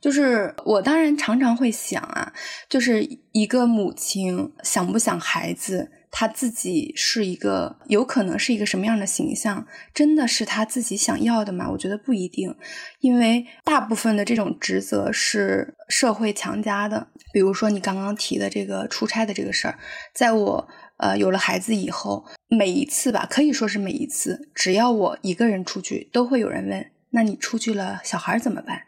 [0.00, 2.32] 就是我当然常常会想啊，
[2.70, 5.90] 就是一个母亲想不想孩子？
[6.10, 9.66] 他自己是一个有可能是一个什么样的形象？
[9.94, 11.70] 真的是他自己想要的吗？
[11.70, 12.54] 我觉得不一定，
[13.00, 17.08] 因为大部分的这种职责是社会强加的。
[17.32, 19.78] 比如说你刚刚提的这个出差的这个事儿，
[20.12, 28.82] 在我呃有了孩子以后，每一次吧，可以说是每一次，只要我一个人出去，都会有人问：那你出去了，小孩怎么办？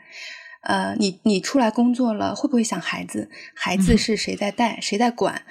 [0.63, 3.31] 呃，你你出来工作了，会不会想孩子？
[3.55, 4.81] 孩子是谁在带？
[4.81, 5.43] 谁在管？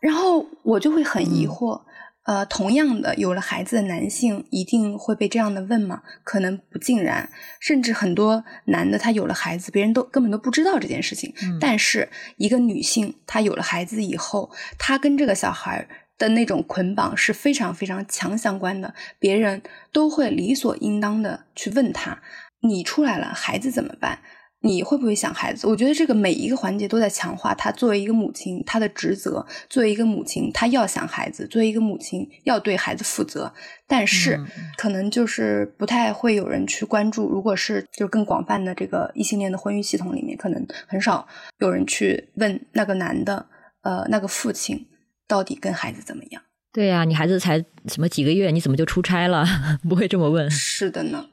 [0.00, 1.82] 然后我就会很疑惑，
[2.24, 6.02] 呃，同样的有了孩子的男性一定会被这样的问吗？
[6.24, 7.30] 可能不尽然，
[7.60, 11.34] 甚至很多男的他有了孩子，别人都根本都不知道这件事情。
[11.60, 15.86] 但是一个女性她有了孩子以后，她跟这个小孩
[16.18, 22.22] 的那种捆绑是非常非常强相关的，别人都会理所应当的去问他：
[22.60, 24.20] 你出来了，孩子怎么办？
[24.62, 25.66] 你会不会想孩子？
[25.66, 29.46] 我觉得这个每一个环节都在强化她作为一个母亲她的职责。
[29.68, 33.52] 作为一个母亲，她要想孩子；作为一个母亲，要对孩子负责。
[33.86, 34.38] 但是，
[34.76, 37.28] 可能就是不太会有人去关注。
[37.28, 41.26] 如果是就更广泛的这个异性恋的婚育系统里面，可能很少
[41.58, 43.46] 有人去问那个男的，
[43.80, 44.86] 呃，那个父亲
[45.26, 46.42] 到底跟孩子怎么样？
[46.72, 49.44] 对呀，你孩子才什么几个月，你怎么就出差了？
[49.88, 50.48] 不会这么问。
[50.50, 51.26] 是的呢。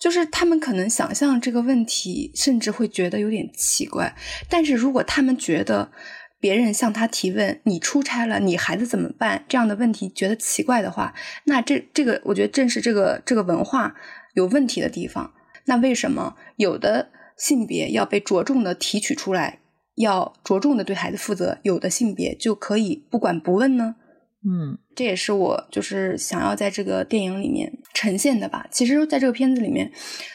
[0.00, 4.16] 就是他们可能想象这个问题，甚至会觉得有点奇怪。
[4.48, 5.92] 但是如果他们觉得
[6.40, 13.94] 别人向他提问“你出差了，你孩子怎么办”这样的问题觉得奇怪的话，那这这个我觉得正是这个这个文化
[14.32, 15.34] 有问题的地方。
[15.66, 19.60] 那为什么有的性别要被着重的提取出来，
[19.96, 23.96] 要着重的对孩子负责，有的性别就可以不管不问呢？
[24.42, 28.66] 嗯，这也是我就是想要在这个电影里面呈现的吧。
[28.70, 29.90] 其实，在这个片子里面，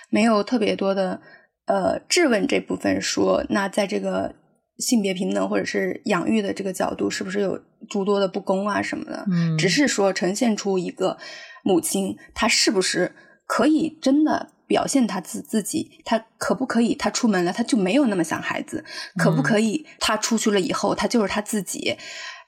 [0.09, 1.21] 没有特别多的
[1.65, 4.35] 呃质问这部分，说那在这个
[4.77, 9.25] 性别平等或者是养育的这个角度，是不是有诸多的不公啊什么的？
[9.31, 11.17] 嗯，只是说呈现出一个
[11.63, 13.13] 母亲，她是不是
[13.45, 16.01] 可以真的表现她自自己？
[16.03, 16.93] 她可不可以？
[16.95, 18.83] 她出门了，她就没有那么想孩子？
[19.17, 19.85] 可不可以？
[19.99, 21.97] 她出去了以后，她就是她自己。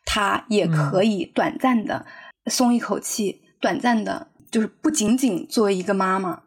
[0.10, 2.06] 他也可以短暂的
[2.46, 6.42] 松一口气，短暂的，就是不仅仅作为一个妈妈。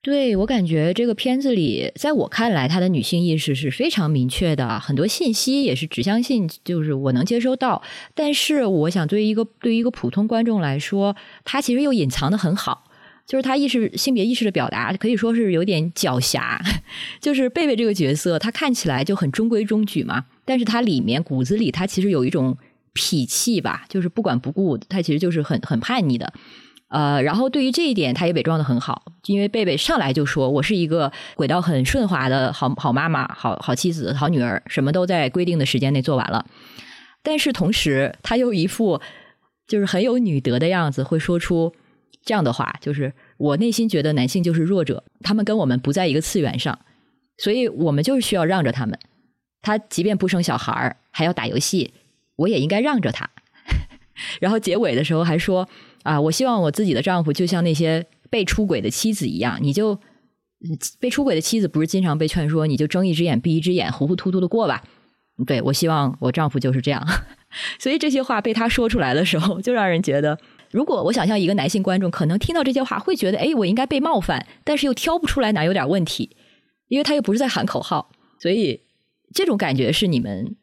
[0.00, 7.80] 对我感觉这个片子里，在我看来，她的女性意识是非常明确的，很多信息也是指向性，就是我能接收到。
[8.12, 12.90] 但是，我想对于一个对于一个普通观众来说，她其实又隐藏的很好，
[13.24, 16.58] 就是她意识性别意识的表达可以说是有点狡黠。
[17.22, 22.58] 就是贝贝这个角色，她看起来就很中规中矩嘛，但是她里面骨子里，她其实有一种。
[22.94, 26.30] 痞气吧，就是不管不顾，她其实就是很很叛逆的，
[26.92, 36.44] 呃，然后对于这一点，他也伪装的很好，因为贝贝上来就说我是一个轨道很顺滑的好好妈妈、好好妻子、好女儿，什么都在规定的时间内做完了。
[37.22, 39.00] 但是同时，他又一副
[39.66, 41.74] 就是很有女德的样子，会说出
[42.24, 46.78] 这样的话，就是我内心觉得男性就是弱者，他们跟我们不在一个次元上，
[47.38, 48.98] 所以我们就是需要让着他们。
[49.62, 51.94] 他即便不生小孩儿，还要打游戏。
[52.36, 53.30] 我也应该让着他，
[54.40, 55.68] 然后结尾的时候还说
[56.02, 59.98] 啊，我希望我自己的丈夫就像那些被出轨的妻子一样，你就
[61.00, 64.82] 被出轨的妻子不是经常被劝说，你就睁一只眼闭一只眼，糊糊涂涂的过吧。
[65.46, 67.04] 对我希望我丈夫就是这样，
[67.80, 70.38] 所以这些话被他说出来的时候，就让人觉得，
[70.70, 76.36] 如果我想象一个男性观众可能听到这些话，会觉得哎，我应该被冒犯，但是又挑不出来哪有点问题，
[76.88, 78.82] 因为他又不是在喊口号，所以
[79.32, 80.56] 这种感觉是你们。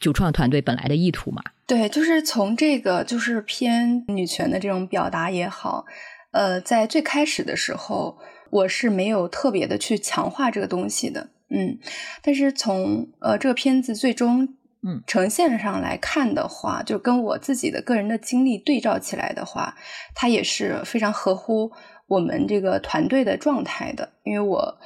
[0.00, 1.42] 主创团队本来的意图嘛？
[1.66, 5.84] 对，就是从这个就是偏女权的这种表达也好，
[6.30, 8.18] 呃，在最开始的时候，
[8.50, 11.78] 我是没有特别的去强化这个东西的，嗯，
[12.22, 14.46] 但是从呃这个片子最终
[14.86, 19.74] 嗯，呈现上来看的话，就跟我自己的个人的经历对照起来的话，
[20.14, 21.72] 它也是非常合乎
[22.06, 24.12] 我们这个团队的状态的。
[24.22, 24.78] 因为我，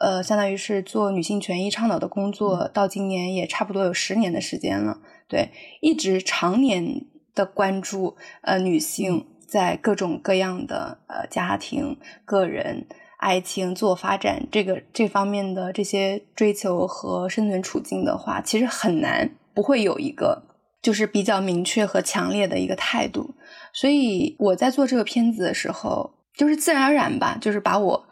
[0.00, 4.98] 呃，相当于是做女性权益倡导的工作，到今年也差不多有十年的时间了。
[5.28, 12.86] 对，一直常年的关注，呃，女性在各种各样的呃家庭、个人。
[13.16, 20.42] 爱情、自我发展这个这方面的这些追求和生存处境的话，其实很难不会有一个
[20.82, 23.34] 就是比较明确和强烈的一个态度。
[23.72, 28.06] 所以我在做这个片子的时候，就是自然而然吧，就是把我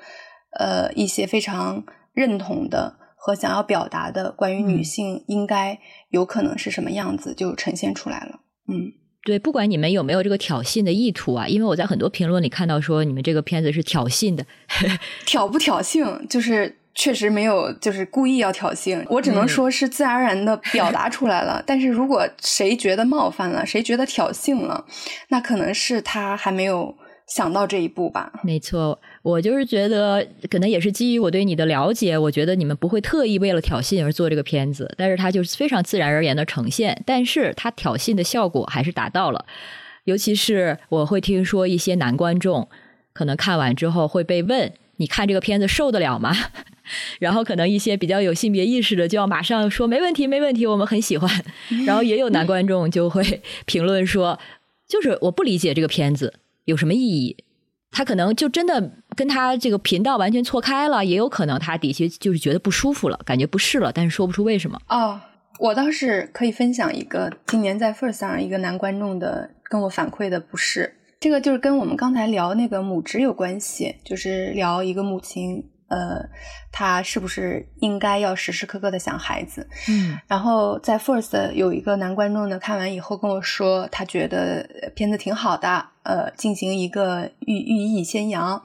[0.59, 5.79] 呃一些非常认同的和想要表达的关于女性应该
[6.11, 8.41] 有可能是什么样子，就呈现出来了。
[8.69, 8.93] 嗯。
[9.25, 14.45] 对，不管你们有没有这个挑衅的意图啊，因为我在很多评论里看到说你们这个片子是挑衅的，
[15.25, 21.63] 挑不挑衅就是确实没有，就是故意要挑衅，我只能说是自然而然的表达出来了。
[21.65, 24.85] 但是如果谁觉得冒犯了，谁觉得挑衅了，
[25.29, 26.97] 那可能是他还没有。
[27.29, 39.47] 想到这一步吧，没错，我就是觉得可能也是基于我对你的了解，我觉得你们不会特意为了挑衅而做这个片子，但是它就是非常自然而然的呈现，但是它挑衅的效果还是达到了。
[40.05, 42.69] 尤其是我会听说一些男观众
[43.13, 46.35] 可能看完之后会被问：“你看这个片子受得了吗？”
[47.21, 51.31] 然后可能一些比较有性别意识的就要马上说：“没问题，没问题，我们很喜欢。”
[51.87, 54.41] 然后也有男观众就会 评论说
[54.89, 56.35] ：“就是我不理解这个片子。”
[56.67, 57.37] 有什么意义？
[57.93, 64.79] 他可能就真的跟他这个频道完全错开了，也有可能他底下就是觉得不舒服了，感觉不适了，但是说不出为什么。
[64.89, 65.21] 哦，
[65.59, 75.65] 我倒是可以分享一个今年在 First 上一个男观众的跟我反馈的不适，这个就是跟我们刚才聊那个母职有关系，就是聊一个母亲。
[75.93, 76.27] 呃，
[76.73, 79.69] 他是不是应该要时时刻刻的想孩子？
[79.91, 88.63] 嗯，然后在 First 有一个男观众呢，看完以后跟我说，他觉得片子挺好的，呃，进行一个寓寓意先扬，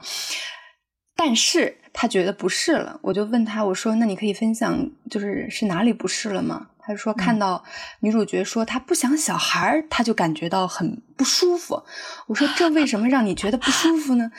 [1.14, 2.98] 但是他觉得不是了。
[3.02, 6.68] 我就问他，我说，那你可以分享，就是是哪里不是了吗？
[6.80, 7.62] 他说看到
[8.00, 11.82] 女主角说她不想小孩，他就感觉到很不舒服。
[12.26, 14.30] 我说这为什么让你觉得不舒服呢？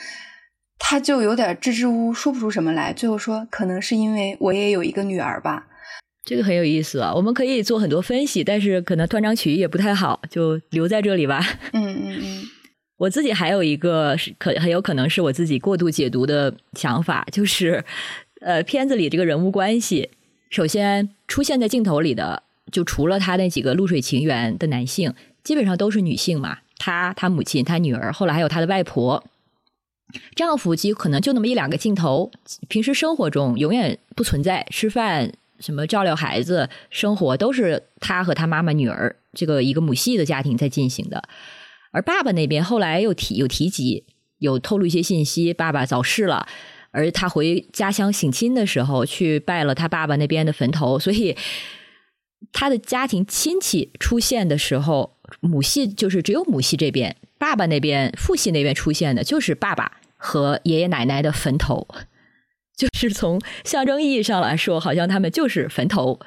[0.80, 2.92] 他就有点支支吾吾，说不出什么来。
[2.92, 5.68] 最后说，可能是因为我也有一个女儿吧。
[6.24, 11.46] 这个很有意思啊，我们可以做很多分析，但是可能断章取义也不太好，就留在这里吧。
[11.72, 12.44] 嗯嗯嗯。
[12.96, 17.84] 我自己还有一个是可很有可能是我自己过度解读的想法，就是
[18.40, 20.10] 呃，片子里这个人物关系，
[20.50, 26.58] 首先出现在镜头里的，就除了他那几个露水情缘的男性，基本上都是女性嘛。
[26.78, 29.22] 他、他母亲、他女儿，后来还有他的外婆。
[30.34, 32.30] 丈夫极可能就那么一两个镜头，
[32.68, 34.66] 平时生活中永远不存在。
[34.70, 41.22] 吃饭、什么照料孩子、生活都是他和他妈妈、女儿这个一个母系的家庭在进行的。
[41.92, 44.04] 而爸爸那边后来又提有提及，
[44.38, 46.46] 有透露一些信息，爸爸早逝了，
[46.92, 51.36] 而他回家乡省亲的时候去拜了他爸爸那边的坟头，所以
[52.52, 59.99] 他的家庭亲戚出现的时候，母系就是只有母系这边，爸爸那边父系那边出现的就是爸爸。
[60.22, 61.88] 和爷爷奶奶的坟头，
[62.76, 66.20] 就是从象征意义上来说，好像他们就是坟头。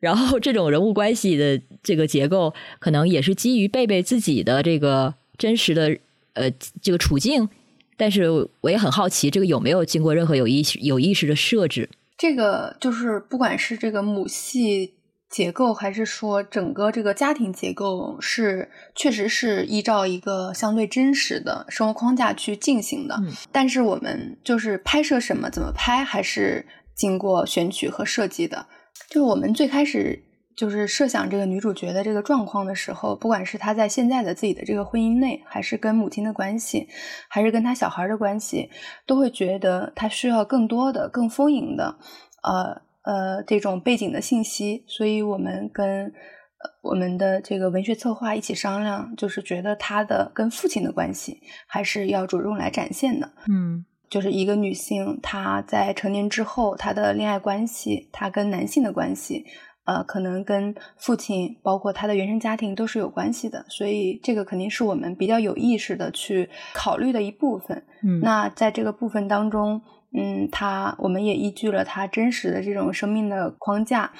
[0.00, 5.96] 然后这种人物关系的这个结构，可能也是基于贝贝自己的这个真实的
[6.32, 6.50] 呃
[6.82, 7.48] 这个处境。
[7.96, 8.28] 但是
[8.62, 11.88] 我也很好奇，这个有没有经过任何有意识有意识的设置？
[12.18, 14.94] 这个就是不管是这个母系。
[15.30, 23.16] 结构还是说整个这个家庭结构是确实是依照一个相对真实的生活框架去进行的，
[23.52, 26.66] 但是我们就是拍摄什么怎么拍还是
[26.96, 28.66] 经过选取和设计的。
[29.08, 30.20] 就是我们最开始
[30.56, 36.88] 就是设想这个女主角的这个状况的时候，不管是她在现在的自己的这个婚姻内，还是跟母亲的关系，
[37.28, 38.68] 还是跟她小孩的关系，
[39.06, 41.96] 都会觉得她需要更多的、更丰盈的，
[42.42, 42.82] 呃。
[43.02, 53.32] 呃，这种背景的信息，所以我们跟呃我们的这个文学策划一起商量，就是觉得他的跟父亲的关系还是要着重来展现的。
[53.50, 59.46] 嗯，就是一个女性，她在成年之后，她的恋爱关系，她跟男性的关系，
[59.86, 63.64] 呃，可能跟父亲，包括她的原生家庭都是有关系的。
[63.70, 67.82] 所以这个肯定是我们比较有意识的去考虑的一部分。
[68.02, 69.80] 嗯，那在这个部分当中。
[70.12, 74.12] 嗯，他我们也依据了他真实的这种生命的框架，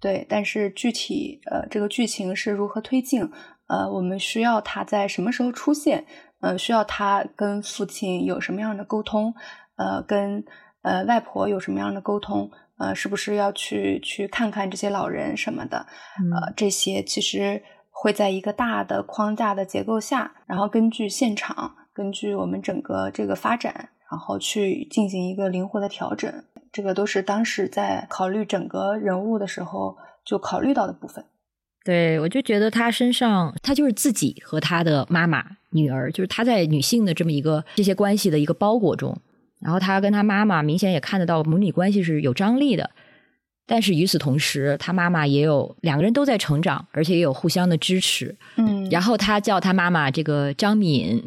[0.00, 3.22] 对，但是具体呃这个剧情是如何推进，
[3.68, 6.04] 呃，我们需要他在什么时候出现，
[6.40, 9.34] 呃，需要他跟父亲有什么样的沟通，
[9.76, 10.44] 呃，跟
[10.82, 26.30] 呃外婆有什么样的沟通，呃是不是要去去看看这些老人什么的，呃这些其实会在一个大的框架的结构下，然后根据现场，根据我们整个这个发展，然后去进行一个灵活的调整。
[26.70, 31.24] 这个都是当时在考虑整个人物的时候就考虑到的部分。
[31.82, 39.16] 对，我就觉得他身上，他就是自己和他的妈妈、女儿，就是他在女性的这么一个这些关系的一个包裹中。
[39.58, 42.90] 然后他跟他妈妈明显也看得到母女关系是有张力的，
[43.66, 48.36] 但是与此同时，他妈妈也有两个人都在成长，而且也有互相的支持。
[48.56, 51.22] 嗯，然后他叫他妈妈这个张敏，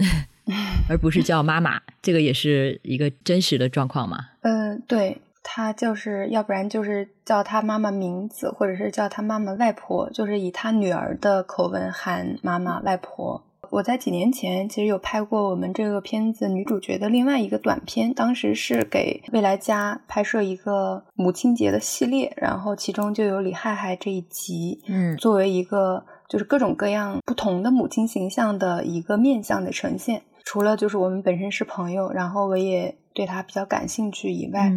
[0.89, 4.17] 而不是叫妈妈，这个也是一个真实的状况嘛？
[4.41, 5.21] 嗯，对。
[5.41, 13.43] 他就是要不然就是叫他妈妈名字，或者是叫他妈妈外婆，就是以他女儿的口吻喊妈妈外婆。
[13.71, 30.21] 我在几年前其实有拍过我们这个片子女主角的另外一个短片，当时是给未来家拍摄一个母亲节的系列，然后其中就有李害害这一集，嗯，作为一个就是各种各样不同的母亲形象的一个面相的呈现。
[30.43, 34.71] 除了就是我们本身是朋友，然后我也对他比较感兴趣以外，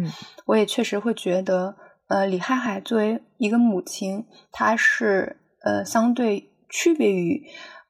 [0.45, 1.75] 我也确实会觉得，
[2.07, 7.43] 呃，李海海作为一个母亲，她是呃相对区别于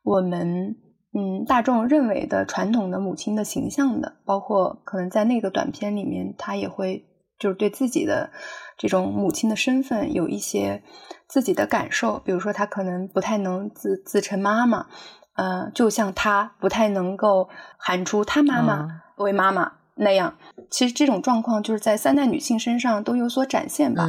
[0.04, 0.76] 我们
[1.14, 7.06] 嗯大众认为的传统的母亲的形象的，包括可能在那个短片里面，她也会
[7.40, 8.32] 就是对自己的
[8.78, 10.84] 这种母亲的身份有一些
[11.28, 14.88] 自己的感受，比如说她可能不太能自自称妈妈。
[15.36, 20.36] 呃，就像他不太能够喊出他妈妈为妈妈那样，
[20.70, 24.08] 其实这种状况就是在三代女性身上都有所展现吧。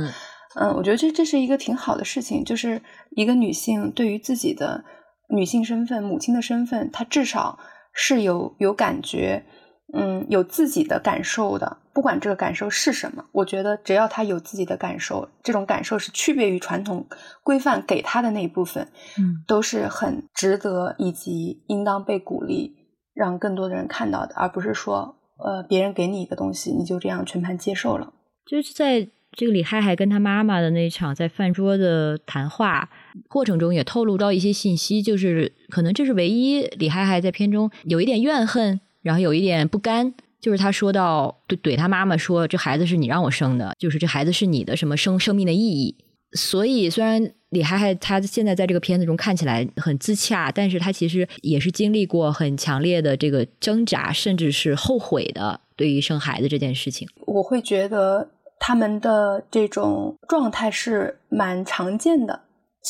[0.54, 4.84] 嗯，我觉得这这是一个挺好的事情，就是一个女性对于自己的
[5.28, 7.58] 女性身份、母亲的身份，她至少
[7.92, 9.44] 是有有感觉。
[9.93, 17.07] 嗯，有自己的感受的，不管这个感受是什么，我觉得只要他有自己的感受，这种感受是区别于传统
[17.43, 22.74] 规范给他的那一部分，嗯，都是很值得以及应当被鼓励，
[23.12, 28.12] 让更多的人看到的，而不是说，呃，别人给你一个东西，你就这样全盘接受了。
[28.47, 32.89] 就是在这个李海海跟他妈妈的那场在饭桌的谈话
[33.28, 38.80] 过程中，也透露到一些信息，就是可能这是唯一李海海在片中有一点怨恨。
[39.05, 45.94] 然后有一点不甘，就是他说到怼怼他妈妈说：“这孩子是你让我生的，就是这孩子是你的什么生生命的意义。”
[46.32, 55.61] 所以虽然李海海他现在在这个片子中看起来很自洽，但是他其实也是经历过很强烈的这个挣扎，甚至是后悔的。
[55.76, 62.40] 对于生孩子这件事情，我会觉得他们的这种状态是蛮常见的，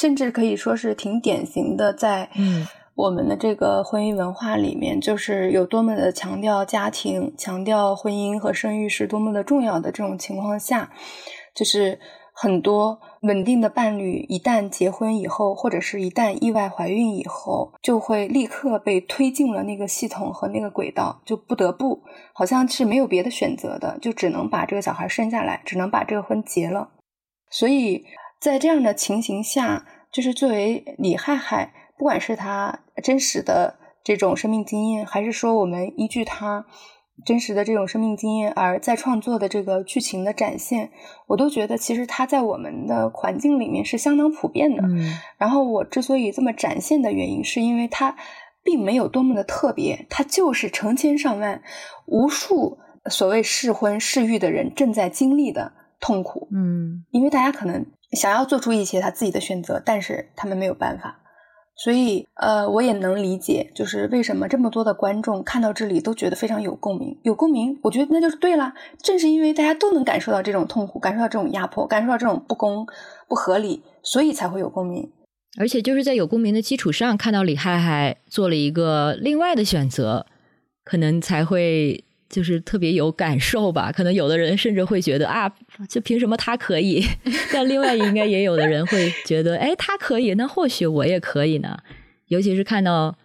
[0.00, 2.66] 甚至可以说是挺典型的，在嗯。
[2.96, 10.92] 我们的这个婚姻文化里面，就是有多么的强调家庭、强调婚姻和生育是多么的重要的这种情况下，
[11.52, 11.98] 就是
[12.32, 22.00] 很多稳定的伴侣一旦结婚以后，或者是一旦意外怀孕以后，就会立刻被推进了那个系统和那个轨道，就不得不
[22.32, 26.90] 好像是没有别的选择的，就只能把这个小孩生下来，只能把这个婚结了。
[27.50, 28.04] 所以
[28.40, 31.72] 在这样的情形下，就是作为李害害。
[31.96, 36.66] 不管是他真实的这种生命经验，还是说我们依据他
[37.24, 40.90] 真实的这种生命经验而在创作的这个剧情的展现，
[41.28, 44.82] 我都觉得其实他在我们的环境里面是相当普遍的。
[45.38, 48.16] 然后我之所以这么展现的原因，是因为它
[48.64, 51.62] 并没有多么的特别，它就是成千上万、
[52.06, 56.48] 无数所谓适婚适育的人正在经历的痛苦。
[56.52, 61.20] 嗯，因为大家可能想要做出一些他自己的选择，但是他们没有办法。
[61.76, 68.72] 所以，呃，我也能理解，就是为什么这么多的观众看到这里都觉得非常有共鸣，有共鸣，我觉得那就是对了。
[69.02, 72.86] 正是因为大家都能感受到这种痛苦，感受到这种压迫，感受到这种不公、
[73.28, 75.10] 不合理，所以才会有共鸣。
[75.58, 80.26] 而且就是在有共鸣的基础上，看到李害害做了一个另外的选择，
[80.84, 82.03] 可能才会。
[82.28, 85.52] 就是特别有感受吧，可能有的人甚至会觉得啊，
[85.88, 87.04] 就凭什么他可以？
[87.52, 91.78] 但另外应该也有的人会觉得，哎，他可以，那或许我也可以呢。
[92.28, 93.16] 尤其是看到，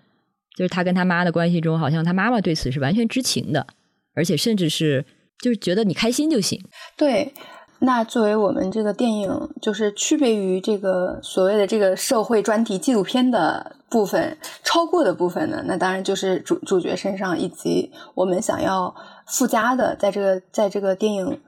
[0.56, 3.66] 就是他跟他妈的关系中，好像他妈妈对此是完全知情的，
[4.14, 5.06] 而且甚至是
[5.42, 6.62] 就是觉得你开心就行。
[6.98, 7.34] 对。
[7.80, 18.94] 那作为我们这个电影，就是区别于这个所谓的这个社会专题纪录片的部分，超过的部分呢，那当然就是主主角身上以及我们想要
[19.26, 21.40] 附加的，在这个在这个电影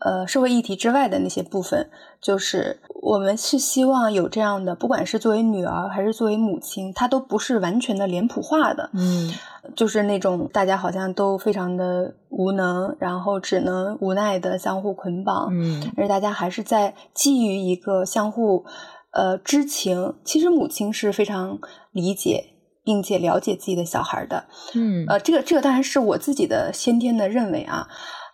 [0.00, 1.90] 呃社会议题之外的那些部分，
[2.20, 9.32] 就是我们是希望有这样的，不管是作为女儿还是作为母亲，她都不是完全的脸谱化的，嗯，
[9.74, 18.64] 就是那种大家好像都非常的无能，然后只能无奈的相互捆绑，嗯，而大家还是在基于一个相互
[19.12, 21.58] 呃知情，其实母亲是非常
[21.92, 22.54] 理解。
[22.84, 27.86] 并且了解自己的小孩的，嗯，呃，这个这个当然是我自己的先天的认为啊，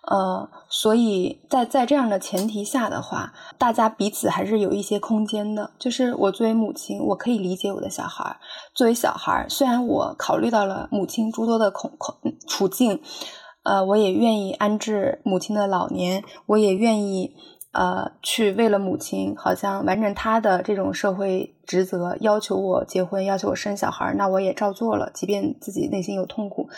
[0.06, 5.70] 呃，所以在在这样的前提下的话，大家彼此还是有一些空间的。
[5.78, 8.36] 就是我作为母亲，我可以理解我的小孩；
[8.74, 12.14] 作为小孩，虽然我考虑到了母亲诸多的恐恐
[12.46, 13.00] 处境，
[13.62, 17.34] 呃，我也愿意安置母亲的老年，我也愿意。
[17.76, 26.68] 呃，去为了母亲，好像完成她的这种社会职责，要求我结婚，要求我生小孩，那我也照做了，即便自己内心有痛苦。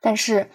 [0.00, 0.50] 但是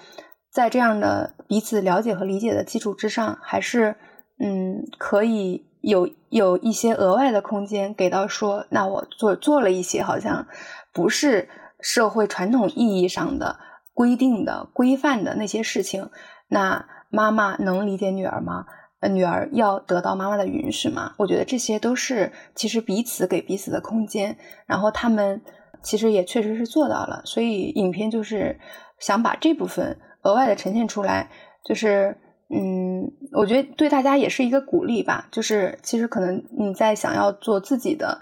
[0.56, 3.98] 在这样的彼此了解和理解的基础之上，还是
[4.40, 10.48] 嗯，可以有有一些额外的空间给到说，那我做做了一些好像
[10.94, 11.50] 不是
[11.82, 13.60] 社会传统意义上的
[13.94, 16.10] 规定的规范的那些事情，
[16.48, 18.66] 那妈妈能理解女儿吗？
[19.10, 21.16] 女儿要得到妈妈的允许嘛？
[21.18, 25.42] 我觉得这些都是其实彼此给彼此的空间，然后他们
[25.84, 27.22] 其实也确实是做到了。
[27.26, 28.58] 所以影片就是
[29.00, 31.30] 想把这部分额外的呈现出来，
[31.64, 32.18] 就是
[32.50, 35.28] 嗯，我觉得对大家也是一个鼓励吧。
[35.32, 38.20] 就是其实可能你在想要做自己的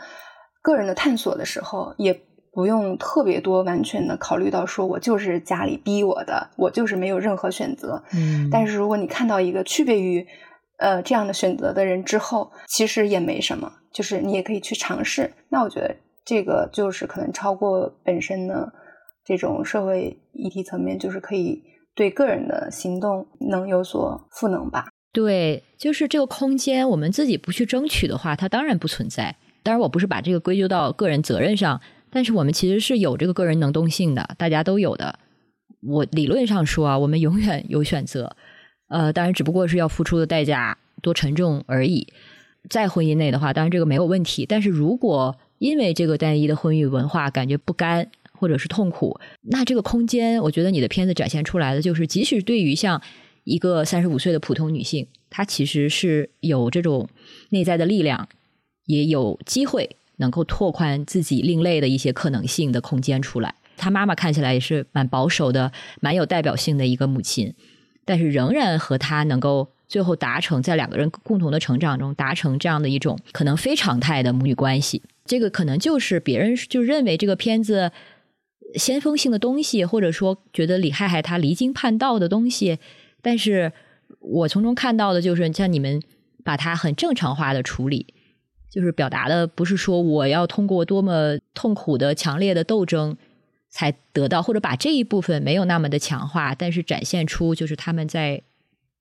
[0.62, 8.04] 个人的探索的时候，也不用特别多完全的考虑到说我就是家里逼我的，我就是没有任何选择。
[8.14, 10.28] 嗯，但是如果你看到一个区别于
[10.78, 15.32] 呃，这样的选择的人之后，其实也没什么，就是你也可以去尝试。
[15.50, 15.96] 那我觉得
[16.26, 18.74] 这个就是可能超过本身的
[19.24, 21.64] 这种社会议题层面，就是可以
[21.96, 24.88] 对个人的行动能有所赋能吧。
[25.12, 29.36] 对，就是这个空间，我们自己不去争取的话，它当然不存在。
[29.62, 31.80] 当然，我不是把这个归咎到个人责任上，
[32.10, 35.20] 但是我们其实是有这个个人能动性的，大家都有的。
[35.88, 38.36] 我理论上说啊，我们永远有选择。
[38.88, 42.08] 呃，当然，只不过是要付出的代价多沉重而已。
[42.70, 44.46] 在婚姻内的话，当然这个没有问题。
[44.46, 48.10] 但是如果因为这个单一的婚育文化感觉不甘
[48.44, 53.02] 或者是痛苦，那这个空间，我觉得你的片子展现出来的就是，即使对于像
[53.46, 57.08] 一个三十五岁的普通女性，她其实是有这种
[57.52, 58.28] 内在的力量，
[58.86, 63.56] 也有机会能够拓宽自己另类的一些可能性的空间出来。
[63.78, 65.72] 她妈妈看起来也是蛮保守的，
[66.02, 67.54] 蛮有代表性的一个母亲。
[68.04, 77.94] 但是仍然和她能够最后达成在两个人共同的成长中达成这样的一种可能非常态的母女关系，这个可能就是别人就认为这个片子
[78.76, 82.80] 先锋性的东西，或者说觉得李害害他离经叛道的东西。
[83.22, 83.72] 但是
[84.20, 86.02] 我从中看到的就是像你们
[86.44, 88.14] 把它很正常化的处理，
[88.72, 93.18] 就是表达的不是说我要通过多么痛苦的强烈的斗争。
[93.76, 98.44] 才得到，或者把这一部分没有那么的强化，但是展现出就是他们在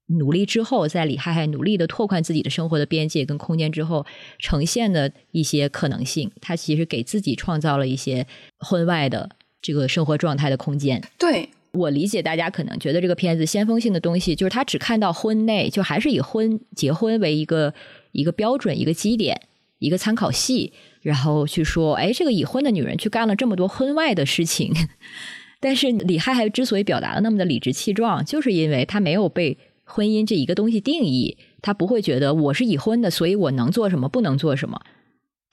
[0.07, 4.07] 努力之后，在李害害努力的拓宽自己的生活的边界跟空间之后，
[4.39, 6.33] 呈现的一些可能性。
[6.41, 8.27] 他其实给自己创造了一些
[8.61, 9.29] 婚外的
[9.63, 11.01] 这个生活状态的空间。
[11.17, 17.73] 对我理解，大家可能觉得这个片子先锋性的东西，就是他只看到婚内，就还是以婚结婚为一个
[18.11, 19.41] 一个标准、一个基点、
[19.79, 20.73] 一个参考系。
[21.01, 24.73] 然后去说，哎，这个已婚的女人去干了这么多婚外的事情，
[25.59, 34.81] 但是李害害之所以表达的那么的理直气壮，就是因为他没有被婚姻这一个东西定义，他不会觉得我是已婚的，所以我能做什么，不能做什么。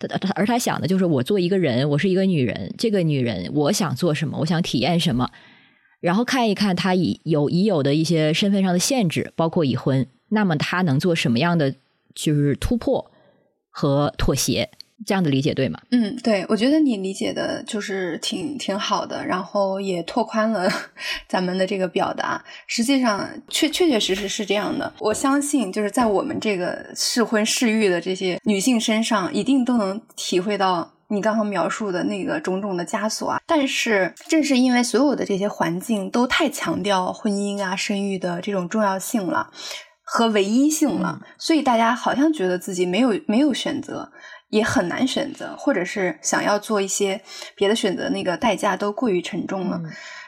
[0.08, 5.30] 她而他想的就是，我做一个人，我是一个女人，这个女人我想做什么，我想体验什么，
[6.00, 11.76] 然后看一看她已有已有的一些身份上的限制，包括已婚，那么她能做什么样的
[12.16, 13.12] 就是突破
[13.70, 14.70] 和妥协。
[15.06, 15.80] 这样的理解对吗？
[15.92, 20.70] 嗯，对，我觉得你理解的就是挺挺好的，然后也拓宽了
[21.28, 22.44] 咱们的这个表达。
[22.68, 24.94] 实际上，确确确实实是这样的。
[25.00, 33.40] 我相信，就是在我们这个适婚适育的这些女性身上，一定都能体会到你刚刚描述的那个种种的枷锁啊。
[33.48, 39.50] 但是，正是因为所有的这些环境都太强调婚姻啊、生育的这种重要性了
[40.04, 44.12] 和唯一性了，所以大家好像觉得自己没有没有选择。
[44.50, 47.22] 也很难选择，或者是想要做一些
[47.56, 49.82] 别的选择，那个代价都过于沉重了。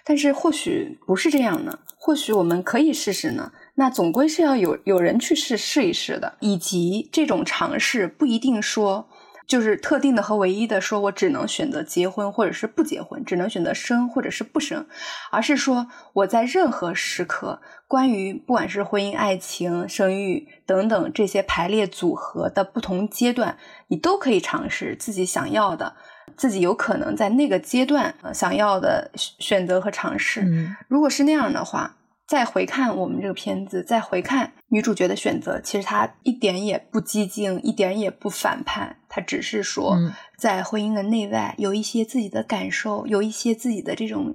[0.03, 3.51] 但是或许不是这样呢，或许我们可以试试呢。
[3.75, 9.07] 那总归是要有有人去试试一试的，以及这种尝试不一定说
[9.47, 14.87] 就是特定的和唯一的，说我只能选择结婚或者是不结婚，只能选择生或者是不生，
[15.31, 23.57] 而是说我在任何时刻，关于不管是婚姻、爱情、生育等等这些排列组合的不同阶段，
[23.91, 25.95] 你都可以尝试自己想要的，
[26.35, 30.41] 自己有可能在那个阶段想要的选择和尝试。
[30.87, 31.97] 如果是那样的话。
[32.27, 39.97] 再回看我们这个片子，再回看女主角的选择，其实她一点也不激进，一点也不反叛，她只是说，
[40.37, 44.33] 在婚姻的内外有一些自己的感受，有一些自己的这种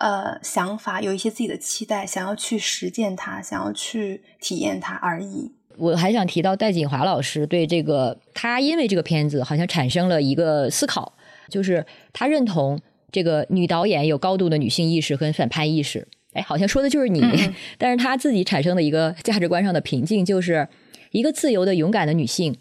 [0.00, 5.57] 呃想法，有一些自己的期待，想要去实践它，想要去体验它而已。
[5.78, 11.14] 我还想提到戴锦华老师对这个，他因为这个片子好像产生了一个思考，
[11.48, 12.78] 就是他认同
[13.12, 16.06] 这个女导演有高度的女性意识和反叛意识。
[16.34, 17.22] 哎，好像说的就是你，
[17.78, 20.68] 但是他自己产生的一个价值观上的瓶颈，就是
[21.10, 22.56] 一个自由的、勇敢的女性，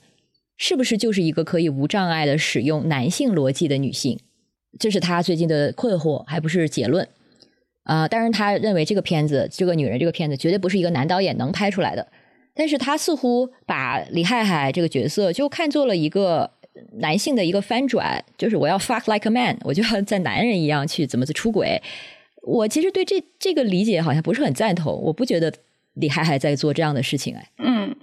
[0.58, 4.20] 是不是就是一个可以无障碍的使用男性逻辑的女性？
[4.80, 7.08] 这是他最近的困惑，还不是结论
[7.84, 8.08] 啊。
[8.08, 12.08] 当然，他认为这个片子，这个女人这个片子绝对不是一个男导演能拍出来的。
[12.58, 16.50] 但是他似乎把李海海这个角色就看作了一个
[17.00, 21.82] 男性的一个翻转，就是我要 fuck like a man，我就要在男人一样去怎么子出轨。
[22.42, 25.54] 我其实对这这个理解好像不是很赞同，我不觉得
[25.96, 27.50] 李海海在做这样的事情哎。
[27.58, 27.96] 嗯，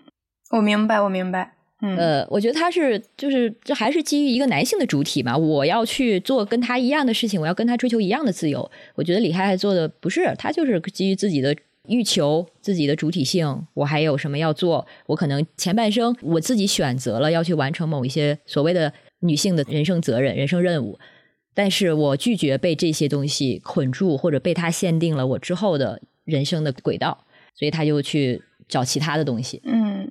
[0.51, 1.53] 我明白，我明白。
[1.81, 8.71] 嗯，呃，我觉得他是就是这还是基于一个男性的主体嘛，我要去做跟他一样的事情，我要跟他追求一样的自由。
[8.95, 11.55] 我觉得李海海做的不是，他就是基于自己的
[11.89, 14.87] 欲求、自己的主体性，我还有什么要做？
[15.07, 20.99] 我可能前半生我自己选择了要去完成某一些所谓的女性的人生责任、人生任务。
[21.57, 29.61] 但是我拒绝被这些东西捆住，或者被它限定了我之后的人生的轨道，所以他就去找其他的东西。
[29.65, 30.11] 嗯，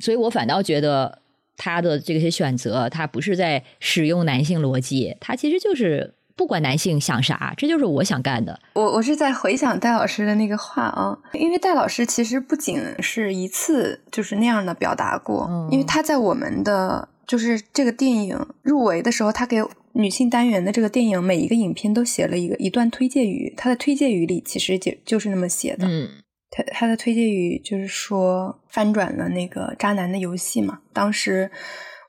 [0.00, 1.20] 所以我反倒觉得
[1.56, 8.58] 他的这些选择，他不是在使用男性逻辑，他其实就是不管男性想啥，这就是我想干的。
[8.74, 19.62] 我我是在回想戴老师的那个话啊，因为戴老师其实不仅是一次就是那样的表达过，嗯因为他在我们的就是这个电影入围的时候，他给。
[19.94, 23.52] 女性单元的这个电影，每一个影片都写了一个一段推介语。
[23.54, 25.86] 他的推介语里其实就就是那么写的。
[25.86, 26.08] 嗯，
[26.50, 30.78] 他他的推荐语就是说翻转了那个渣男的游戏嘛。
[30.94, 31.50] 当时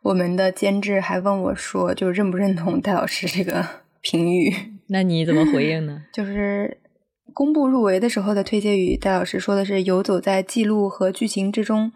[0.02, 3.68] 我们的监制还问我说，就认不认同戴老师这个
[4.04, 4.54] 评语？
[4.90, 6.04] 那你怎么回应呢？
[6.14, 6.78] 就是
[7.34, 11.92] 公布入围的时候的推介语，戴老师说的是游走在记录和剧情之中。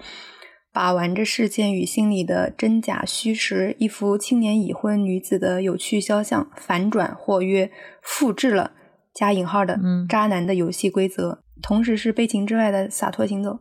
[0.74, 7.72] 把玩着事件与心理的真假虚实，一幅青年已婚女子的有趣肖像，反转或曰
[8.04, 8.74] 复制了
[9.12, 13.58] 加引号的渣男的游戏规则，同时是悲情之外的洒脱行走。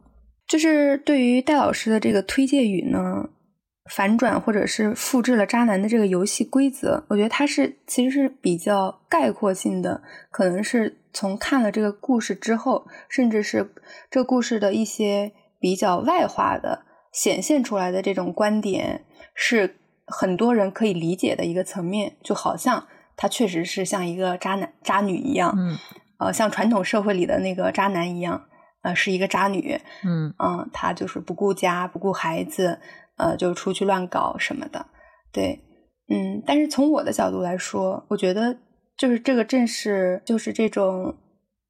[0.46, 3.30] 就是对于戴老师的这个推介语呢，
[3.88, 13.72] 反转或者是复制了渣男的这个游戏规则，我觉得它是其实是比较概括性的，可能是从看了这个故事之后，甚至是
[14.10, 16.84] 这故事的一些比较外化的。
[17.12, 19.02] 显现出来的这种观点
[19.34, 19.76] 是
[20.06, 25.78] 很多人可以理解的一个层面，就好像他确实是像一个渣男渣女一样，嗯，
[26.18, 28.44] 呃，像传统社会里的那个渣男一样，
[28.82, 32.78] 呃，是一个渣女，嗯嗯，他就是不顾家不顾孩子，
[33.16, 34.86] 呃，就出去乱搞什么的，
[35.32, 35.60] 对，
[36.08, 38.58] 嗯，但是从我的角度来说，我觉得
[38.96, 41.16] 就是这个正是就是这种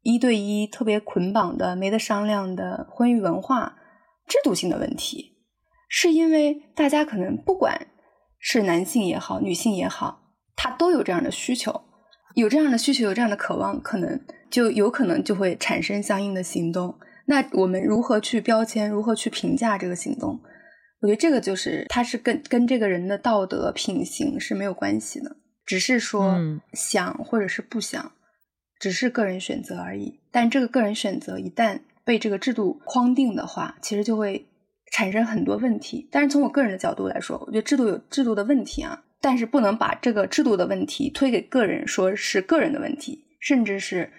[0.02, 3.76] 一对一特别捆绑的没得商量的婚育文化
[4.26, 5.34] 制度性的问题。
[5.88, 7.86] 是因为大家可能不管
[8.40, 11.82] 是男性也好，女性也好，他都有这样的需求，
[12.34, 14.20] 有这样的需求，有这样的渴望，可能
[14.50, 16.98] 就有可能就会产生相应的行动。
[17.26, 20.40] 那我们如何去标签，如何去评价这个行动？
[21.00, 26.38] 我觉得这个就是他是跟跟这个人的道德品行是没有关系的，只是说
[26.72, 28.12] 想或者是不想，
[28.78, 30.20] 只是个人选择而已。
[30.30, 34.46] 但这个个人选择一旦被这个制度框定的话，其实就会。
[34.92, 44.10] 产生很多问题，但是从我个人的角度来说，我觉得制度有制度的问题啊，但是不能把这个制度的问题推给个人，说是个人的问题，甚至是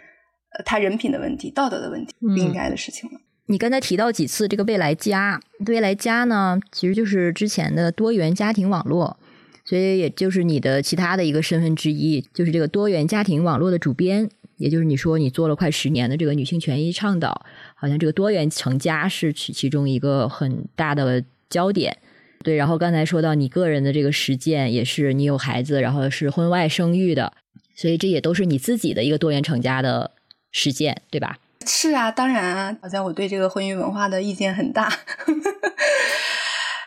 [0.55, 3.19] 呃他人品的问题、道德的问题，不应该的事情了。
[3.47, 9.17] 你刚才提到几次这个未来家，未来家呢，其实就是之前的多元家庭网络，
[9.63, 14.29] 所以也就是你的其他的一个身份之一，就是这个多元家庭网络的主编。
[14.57, 17.45] 也就是你说你做了快十年的这个女性权益倡导，
[17.75, 21.95] 好像这个多元成家是其其中一个很大的焦点。
[22.43, 27.31] 对，然后刚才说到你个人的这个实践，也是你有孩子，然后是婚外生育的，
[27.75, 30.09] 所以这也都是你自己的一个多元成家的
[30.51, 31.37] 实践，对吧？
[31.67, 34.91] 是啊，当然啊，好像我对这个婚姻文化的意见很大。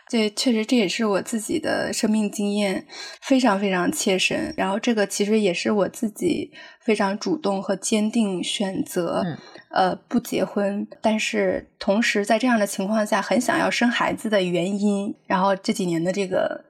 [0.09, 2.85] 这确实这也是我自己的生命经验，
[3.21, 4.53] 非常非常切身。
[4.57, 6.51] 然后这个其实也是我自己
[6.81, 9.23] 非常主动和坚定选择，
[9.69, 15.15] 呃，不结婚，但是同时在这样的情况下很想要生孩子的原因。
[15.27, 16.65] 然后这几年的这个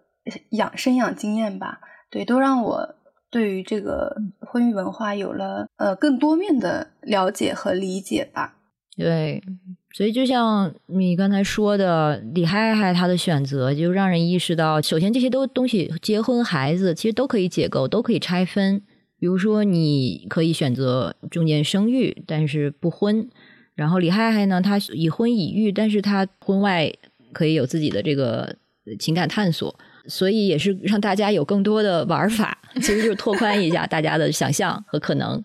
[0.52, 1.80] 养生养经验吧，
[2.12, 2.96] 对，都让我
[3.32, 8.58] 对于这个婚育文化有了呃更多面的了解和理解吧。
[8.96, 9.42] 对。
[9.94, 18.82] 所以，就像你刚才说的，李嗨嗨他的选择，就让人意识到，首先这些都东西，结婚、孩子，其实都可以解构，都可以拆分。
[19.20, 23.28] 比如说，你可以选择中间生育，但是不婚；
[23.76, 26.90] 然后李嗨嗨呢，他已婚已育，但是他婚外
[27.34, 28.56] 可以有自己的这个
[28.98, 29.78] 情感探索。
[30.08, 35.44] 所以，也是让大家有更多的玩法，其实就是拓宽一下大家的想象和可能。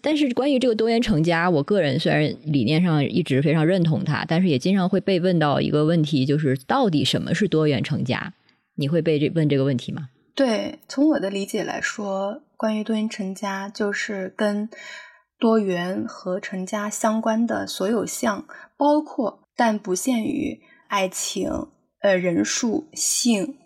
[0.00, 8.34] 但是关于这个多元成家，我个人虽然理念上一直非常认同它，但是也经常会被问到一个问题，就是到底什么是多元成家？
[8.74, 10.08] 你会被这问这个问题吗？
[10.34, 14.68] 对，从我的理解来说，关于多元成家，就是跟
[15.38, 18.44] 多元和成家相关的所有项，
[18.76, 21.48] 包括但不限于爱情、
[22.00, 23.56] 呃人数、性、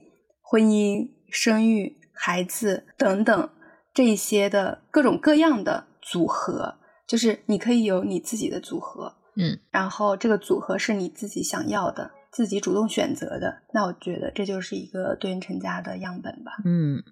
[0.48, 3.50] 婚姻、生育、孩子等等
[3.92, 5.88] 这些的各种各样的。
[6.08, 13.62] 组合就是你可以有你自己的组合，嗯，然后这个组合是你自己想要的，自己主动选择的。
[13.72, 16.52] 那我觉得这就是一个多元成家的样本吧。
[16.64, 17.02] 嗯，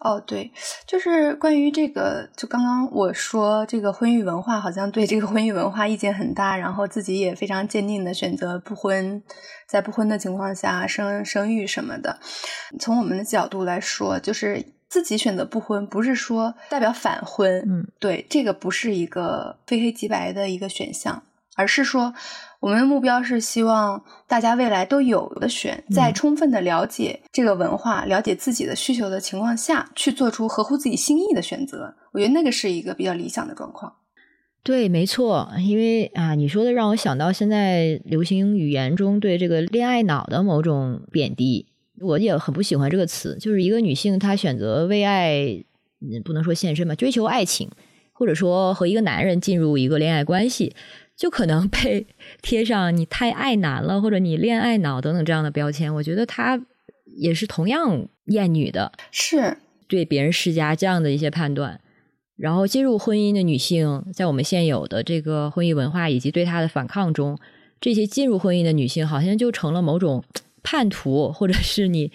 [0.00, 0.52] 哦，对，
[0.86, 9.22] 就是关于这个，就刚刚我说这个婚育文化好像对这个婚育文化意见很大，然后自己也非常坚定的选择不婚，
[9.66, 12.18] 在不婚的情况下生生育什么的。
[12.78, 14.64] 从我们的角度来说，就是。
[14.92, 21.22] 自己选择不婚，不是说代表反婚，嗯，对，这个不是一个非黑即白的一个选项，
[21.56, 22.14] 而是说
[22.60, 31.94] 我们的目标是希望大家未来都有的选，在充分的了解这个文化、了解自己的需求的情况下去做出合乎自己心意的选择。
[32.12, 33.94] 我觉得那个是一个比较理想的状况。
[34.62, 41.66] 对，没错，因为啊，你说的让我想到现在流行语言中对这个恋爱脑的某种贬低。
[42.00, 45.64] 我也很不喜欢这个词，就是一个女性她选择为爱，
[46.24, 47.70] 不能说献身吧，追求爱情，
[48.12, 50.74] 或者说和一个男人进入一个恋爱关系，
[51.16, 52.06] 就可能被
[52.42, 55.94] 贴上你太爱男了，或者你恋爱脑等等这样的标签。
[55.94, 56.60] 我觉得她
[57.16, 59.58] 也是同样厌女的，是
[59.88, 61.80] 对别人施加这样的一些判断。
[62.36, 67.38] 然后进入婚姻的女性，在我们现有的这个婚姻文化以及对她的反抗中，
[67.80, 70.24] 这些进入婚姻的女性好像就成了某种。
[70.64, 72.12] 叛徒，或者是你，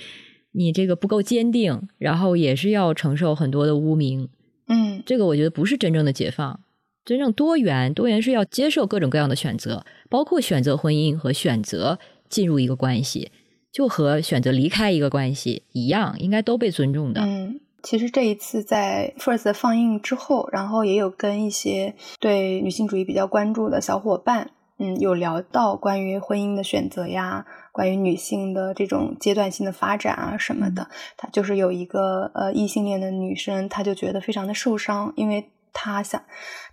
[0.53, 4.29] 你这个不够坚定，然后也是要承受很多的污名。
[4.69, 6.61] 嗯，这个我觉得不是真正的解放。
[7.07, 13.31] 真正多元，多元是要接受各种各样的选择，包括选择婚姻和选择进入一个关系，
[13.71, 17.21] 就和选择离开一个关系一样，应该都被尊重的。
[17.21, 24.51] 嗯，其实这一次在 First 放映之后，然后也有跟一些对女性主义比较关注的小伙伴。
[24.79, 30.89] 嗯，有聊到关于婚姻的选择呀，关于女性的这种阶段性的发展啊什么的。
[31.15, 36.21] 她就是有一个呃异性恋的女生，她就觉得非常的受伤，因为她想，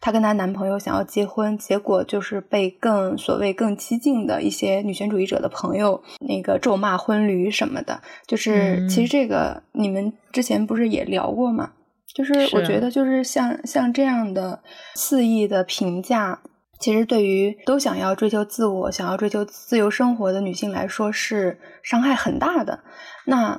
[0.01, 8.01] 她跟她男朋友想要结婚，结果就是被更所谓更激进的一些女权主义者的朋友那个咒骂婚驴什么的。
[8.27, 11.73] 就是其实这个你们之前不是也聊过吗？
[12.15, 14.63] 就是我觉得就是像像这样的
[14.95, 16.41] 肆意的评价。
[16.81, 22.81] 其实，对于都想要追求自我、想要追求自由生活的女性来说，是伤害很大的。
[23.25, 23.59] 那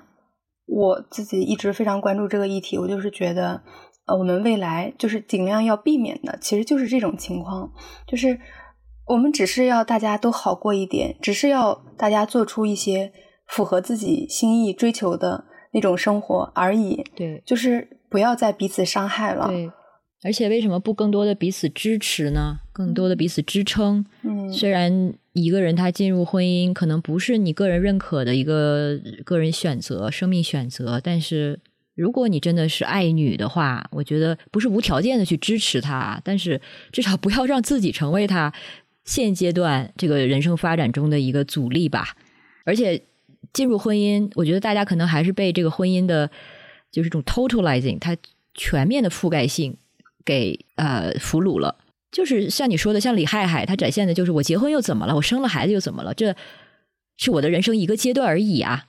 [0.67, 3.63] 我自己一直非常关注这个议题，我就是觉得，
[4.05, 7.71] 呃，我们未来就是尽量要避免的，其实就是这种情况，
[8.07, 8.39] 就是
[9.07, 13.11] 我们只是要大家都好过一点，只是要大家做出一些
[13.47, 17.03] 符合自己心意追求的那种生活而已。
[17.15, 19.47] 对，就是不要再彼此伤害了。
[19.47, 19.71] 对。
[20.23, 22.59] 而且为什么不更多的彼此支持呢？
[22.73, 24.03] 更多的彼此支撑。
[24.23, 31.59] 嗯，虽然一个人他进入婚姻可能不是你个人认可的一个个人选择、生命选择，但是
[31.95, 38.53] 如果你真的是爱女的话，我觉得不是无条件的去支持她，但是至少不要让自己成为她
[39.05, 42.15] 现阶段这个人生发展中的一个阻力吧。
[42.65, 43.01] 而且
[43.53, 46.29] 进入婚姻，我觉得大家可能还是被这个婚姻的，
[46.91, 48.15] 就是这种 totalizing，它
[48.53, 49.77] 全面的覆盖性。
[50.27, 51.77] 给呃俘虏了，
[52.11, 55.15] 就是像你说的，像李海海，他展现的就是我结婚又怎么了？
[55.15, 56.15] 我生了孩子又怎么了？
[56.15, 56.35] 这
[57.17, 58.87] 是我的人生一个阶段而已啊！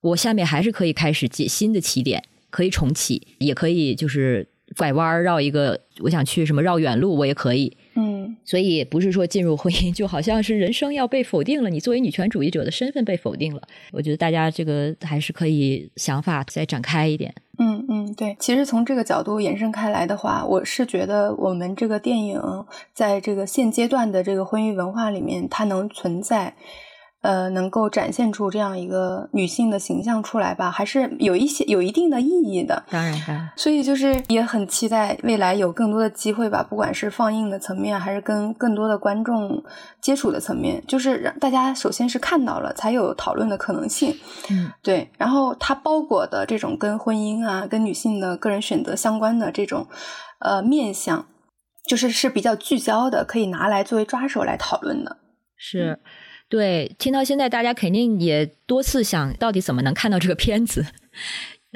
[0.00, 7.76] 我下面还是可以开始接新的起点，可以重启，也可以就是拐弯绕一个，我想去什么绕远路，我也可以。
[7.94, 13.62] 嗯，所以不是说进入婚姻就好像是人生要被否定了，你作为女权主义者的身份被否定了。
[13.92, 17.34] 我觉得大家这个还是可以想法再展开一点。
[17.58, 22.40] 嗯嗯，对，其实从这个角度延伸开来的话，我是觉得我们这个电影
[22.94, 26.54] 在这个现阶段的这个婚姻文化里面，它能存在。
[27.20, 32.84] 呃，能够展现出这样一个女性的形象出来吧，还是有一些有一定的意义的。
[32.88, 33.50] 当然，当然。
[33.56, 39.62] 所以就是也很期待未来有更多的机会吧，不管是放映的层面，还是跟更多的观众
[40.00, 44.16] 接触的层面，就是让大家首先是看到了，才有讨论的可能性。
[44.50, 45.10] 嗯，对。
[45.18, 49.88] 然后它包裹的这种跟婚姻啊、跟女性的个人选择相关的这种
[50.38, 51.26] 呃面相，
[51.88, 55.16] 就是是比较聚焦的，可以拿来作为抓手来讨论的。
[55.56, 55.98] 是。
[56.48, 60.84] 对，听到现在，大家肯定也多次想到底怎么能看到这个片子，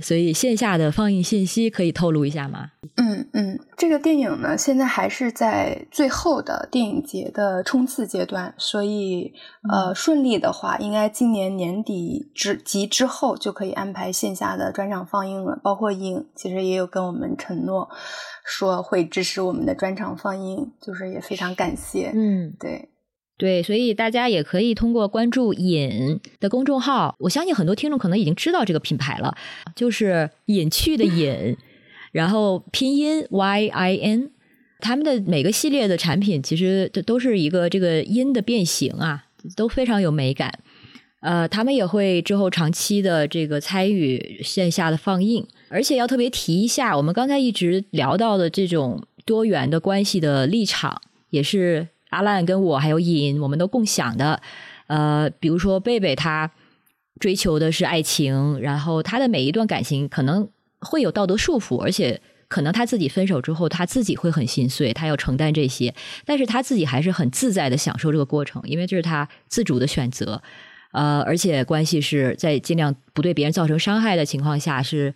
[0.02, 2.70] 所以线下的放映信息可以透露一下吗？
[2.96, 9.32] 嗯嗯，这个电影呢，现在还是在最后的电影节的冲刺阶段，所以
[9.70, 15.58] 呃，顺利的话，应该今年年底之及之后就可以安排线下的专场放映了。
[15.62, 17.90] 包括影其实也有跟我们承诺
[18.44, 22.10] 说会支持我们的专场放映，就是也非常感谢。
[22.14, 22.88] 嗯，对。
[23.42, 29.36] 对，所以大家也可以通过关注“隐”的公众号，我相信很多听众可能已经知道这个品牌了，
[29.74, 31.56] 就是“隐去”的“隐”，
[32.12, 34.30] 然后拼音 Y I N，
[34.78, 39.24] 他们的每个系列的产品其实都都是一个这个音的变形啊，
[39.56, 40.60] 都非常有美感。
[41.18, 51.88] 呃，他们也会之后长期的这个参与线下的放映，而且要特别提一下，我们刚才一直聊到的这种多元的关系的立场，也是。
[52.12, 54.40] 阿烂跟我还有尹，我们都共享的，
[54.86, 56.50] 呃，比如说贝贝，他
[57.18, 60.48] 追求的是爱情，然后他的每一段感情可能
[60.80, 65.94] 会有道德束缚，而且可能他自己分手之后，他自己会很心碎，他要承担这些，
[66.26, 70.42] 但是他自己还是很自在的享受这个过程，因为这是他自主的选择，
[70.92, 75.14] 呃，而且关系是在尽量不对别人造成伤害的情况下是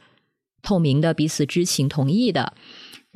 [0.63, 2.55] 透明的，彼此知情同意的。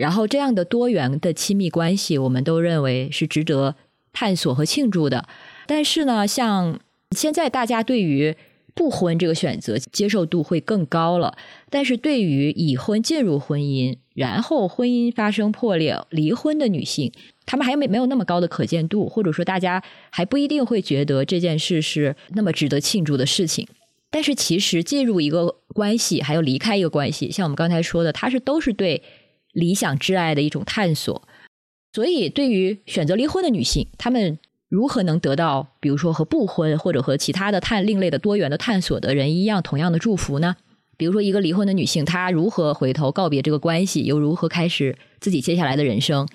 [0.01, 3.77] 然后，这样的多元的亲密关系，我们都认为是值得
[4.15, 5.27] 探索和庆祝的。
[5.67, 6.81] 但是呢，像
[7.15, 8.35] 现在大家对于
[8.73, 11.37] 不婚这个选择接受度会更高了，
[11.69, 17.13] 但是对于已婚进入婚姻，然后婚姻发生破裂、离婚的女性，
[17.45, 23.69] 她们还没没有那么高的可见度，或者说大家还不一定会觉得这件事是那么值得庆祝的事情。
[24.11, 29.03] 但是，其实进入一个关系，还有离开一个关系，像我们刚才说的，它是都是对。
[29.53, 31.23] 理想挚爱的一种探索，
[31.93, 40.57] 所以对于选择离婚的女性，她们如何能得到，比如说和不婚或者和其他的探另类的多元的探索的人一样同样的祝福呢？
[40.97, 46.29] 比如说一个离婚的女性，她如何回头告别这个关系，又如何开始自己接下来的人生？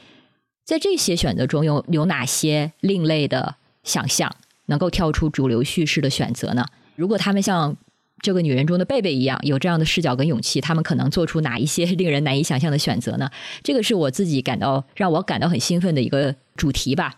[0.65, 4.35] 在这些选择中，有有哪些另类的想象
[4.65, 6.65] 能够跳出主流叙事的选择呢？
[6.95, 7.77] 如果他们像。
[8.21, 13.29] 这个女人中的贝贝一样有这样的视角跟勇气，他们可能做出哪一些 令人难以想象的选择呢？
[13.63, 17.15] 这个是我自己感到让我感到很兴奋的一个主题吧。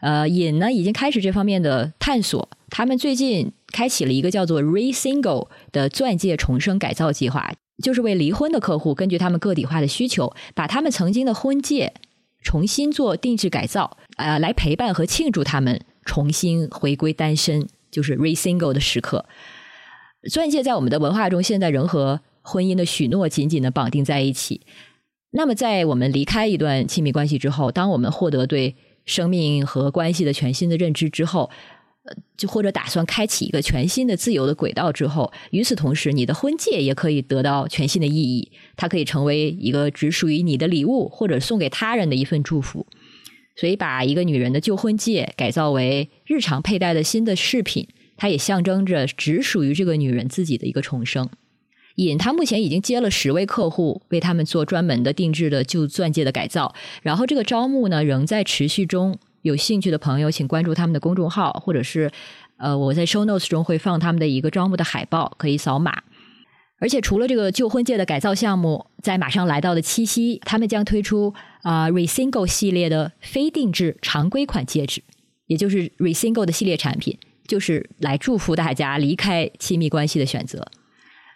[0.00, 7.52] 呃，尹呢已经开始这方面的探索，他们最近开启了一个叫做 Re Single 的钻戒重生改造计划，
[7.82, 11.94] 就是为离婚的客户根据他们个体化的需求，把他们曾经的婚戒
[12.42, 19.24] 重新做定制改造，呃，来陪伴和庆祝他们重新回归单身，就是 Re Single 的时刻。
[20.30, 24.62] 钻戒在我们的文化中，现在仍和婚姻的许诺紧紧的绑定在一起。
[25.30, 28.74] 那么，在我们离开一段亲密关系之后，当我们获得对
[29.04, 31.50] 生命和关系的全新的认知之后，
[32.04, 38.50] 呃，就或者打算开启一个全新的自由的轨道之后，与此同时，你的婚戒也可以得到全新的意义。
[38.74, 42.86] 它可以成为一个只属于你的礼物，或者送给他人的一份祝福。
[43.54, 47.86] 所以，把一个女人的旧婚戒改造为日常佩戴的新的饰品。
[48.18, 51.26] 它也象征着只属于这个女人自己的一个重生。
[51.94, 56.74] 尹他目前已经接了十位客户，为他们做专门的定制的旧钻戒的改造。
[57.02, 62.10] 然后这个招募呢仍在持续中，有兴趣的朋友请关注他们的公众号，或者是
[62.56, 66.02] 呃我在 show notes 中会放他们的一个招募的海报，可以扫码。
[66.80, 75.02] 而且除了这个旧婚戒的改造项目，在马上来到的七夕，他们将推出啊 Resingle 系列的非定制常规款戒指，
[75.48, 77.18] 也就是 Resingle 的系列产品。
[77.48, 80.70] 就是来祝福大家离开亲密关系的选择，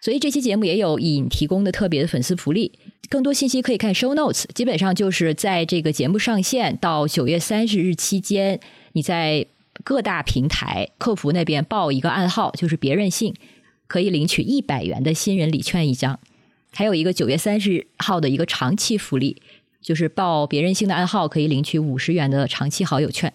[0.00, 2.70] 所以这期节目也有尹提供的特别的粉丝福利。
[3.08, 4.44] 更多信息可以看 show notes。
[4.54, 8.60] 基本上就是在这个节目上线到九月三十日期间，
[8.92, 9.44] 你在
[9.82, 13.34] 各大平台客服那边报一个暗号，就是别任性，
[13.86, 16.20] 可以领取一百元的新人礼券一张。
[16.72, 19.42] 还有一个九月三十号的一个长期福利，
[19.82, 23.32] 就是报别人性的暗号可以领取五十元的长期好友券。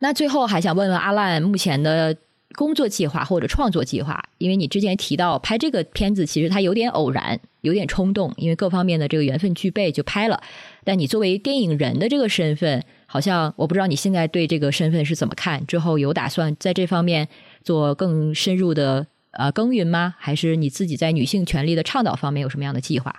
[0.00, 2.16] 那最后还想问问阿烂目前的
[2.54, 10.40] 工作计划或者创作计划，因为你之前提到拍这个片子其实它有点偶然，有点冲动，因为各方面的这个缘分具备就拍了。
[10.84, 15.66] 但你作为电影人的这个身份，好像我不知道你现在对这个身份是怎么看？
[15.66, 17.28] 之后有打算在这方面
[17.62, 20.14] 做更深入的呃耕耘吗？
[20.18, 23.14] 还是你自己在女性权利的倡导方面有什么样的计划？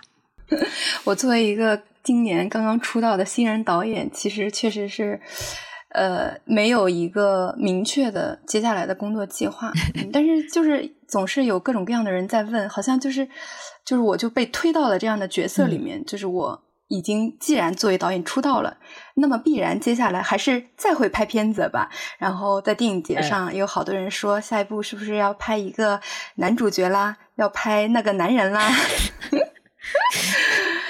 [1.04, 5.20] 我作为一个今年刚刚出道的新人导演，其实确实是。
[5.90, 9.72] 呃，没有一个明确的接下来的工作计划，
[10.12, 13.26] 但是就是总是有各种各样的人在问，好像就是
[13.84, 18.78] 就是我就被推到了这样的角色里面，就是我已经既然作为导演出道了，
[19.14, 21.90] 那么必然接下来还是再会拍片子吧。
[22.18, 26.00] 然后在电影节上有好多人说，下一步是不是要拍一个
[26.36, 28.70] 男主角啦，要拍那个男人啦。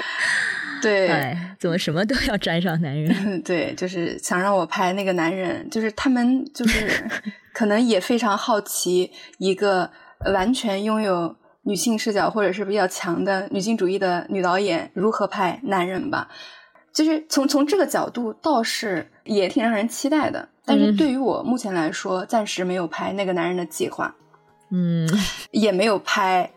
[0.82, 3.43] 对，怎么什么都要沾上男人？
[3.43, 6.89] 对，就是想让我拍那个男人，就是他们就是
[7.52, 9.90] 可能也非常好奇一个
[10.32, 16.28] 完全拥有女性视角或者是比较强的女性主义的女导演如何拍男人吧。
[16.93, 24.12] 就是从从这个角度倒是也挺让人期待的，但是对于我目前来说，暂时没有拍那个男人的计划，
[24.73, 25.09] 嗯，
[25.52, 26.51] 也没有拍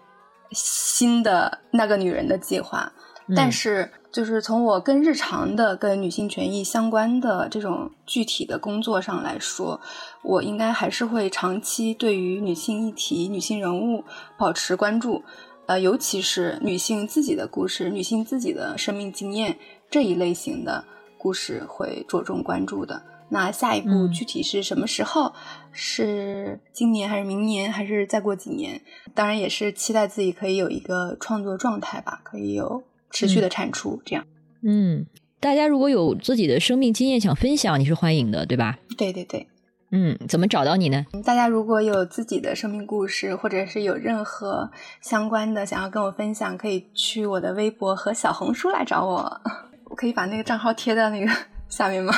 [0.51, 2.91] 新的那个女人的计划，
[3.35, 3.91] 但是。
[4.13, 9.81] 就是从我更日常的跟女性权益相关的这种具体的工作上来说，
[10.21, 14.03] 我应该还是会长期对于女性议题、女性人物
[14.37, 15.23] 保持关注，
[15.65, 19.57] 呃，尤其是女性自己的故事、女性自己的生命经验
[19.89, 20.85] 这一类型的
[21.17, 23.01] 故事会着重关注的。
[23.29, 25.33] 那下一步具体是什么时候？
[25.71, 28.79] 是今年还是明年，还是再过几年？
[29.15, 32.83] 当然也是期待自己可以有一个创作状态吧，可以有。
[33.13, 34.25] 持续的产出，这样，
[34.63, 35.05] 嗯，
[35.39, 38.77] 大家如果有自己的生命经验想分享，你是欢迎的，对吧？
[38.97, 39.47] 对对对，
[39.91, 41.05] 嗯，怎么找到你呢？
[41.23, 49.41] 大家如果有自己的生命故事，或者是有任何相关的想要跟我分享，可以去我的微博和小红书来找我。
[49.85, 51.31] 我可以把那个账号贴在那个
[51.69, 52.13] 下面吗？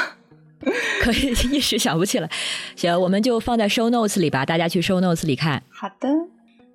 [1.04, 2.30] 可以，一时想不起来。
[2.76, 5.62] 行，我们就放在 show notes 里吧，大家去 show notes 里看。
[5.70, 6.08] 好的。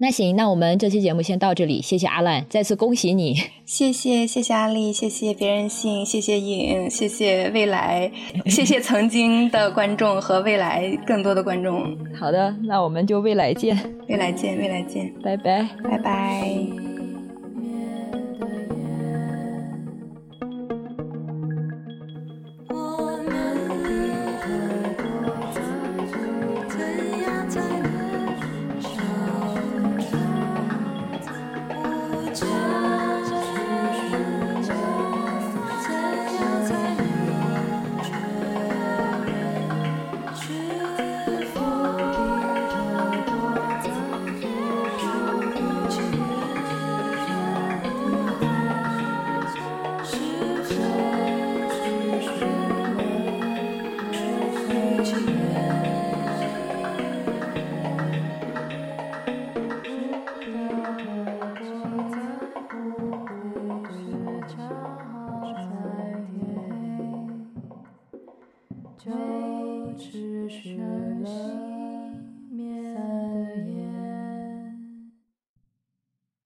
[0.03, 3.37] 那行，那我们这期节目先到这里，谢谢阿兰，再次恭喜你，
[3.67, 8.11] 谢谢谢谢阿丽，谢谢别人性，谢谢影，谢谢未来，
[8.47, 11.95] 谢谢曾经的观众和未来更多的观众。
[12.19, 13.79] 好的，那我们就未来见，
[14.09, 16.90] 未来见，未来见，拜拜，拜拜。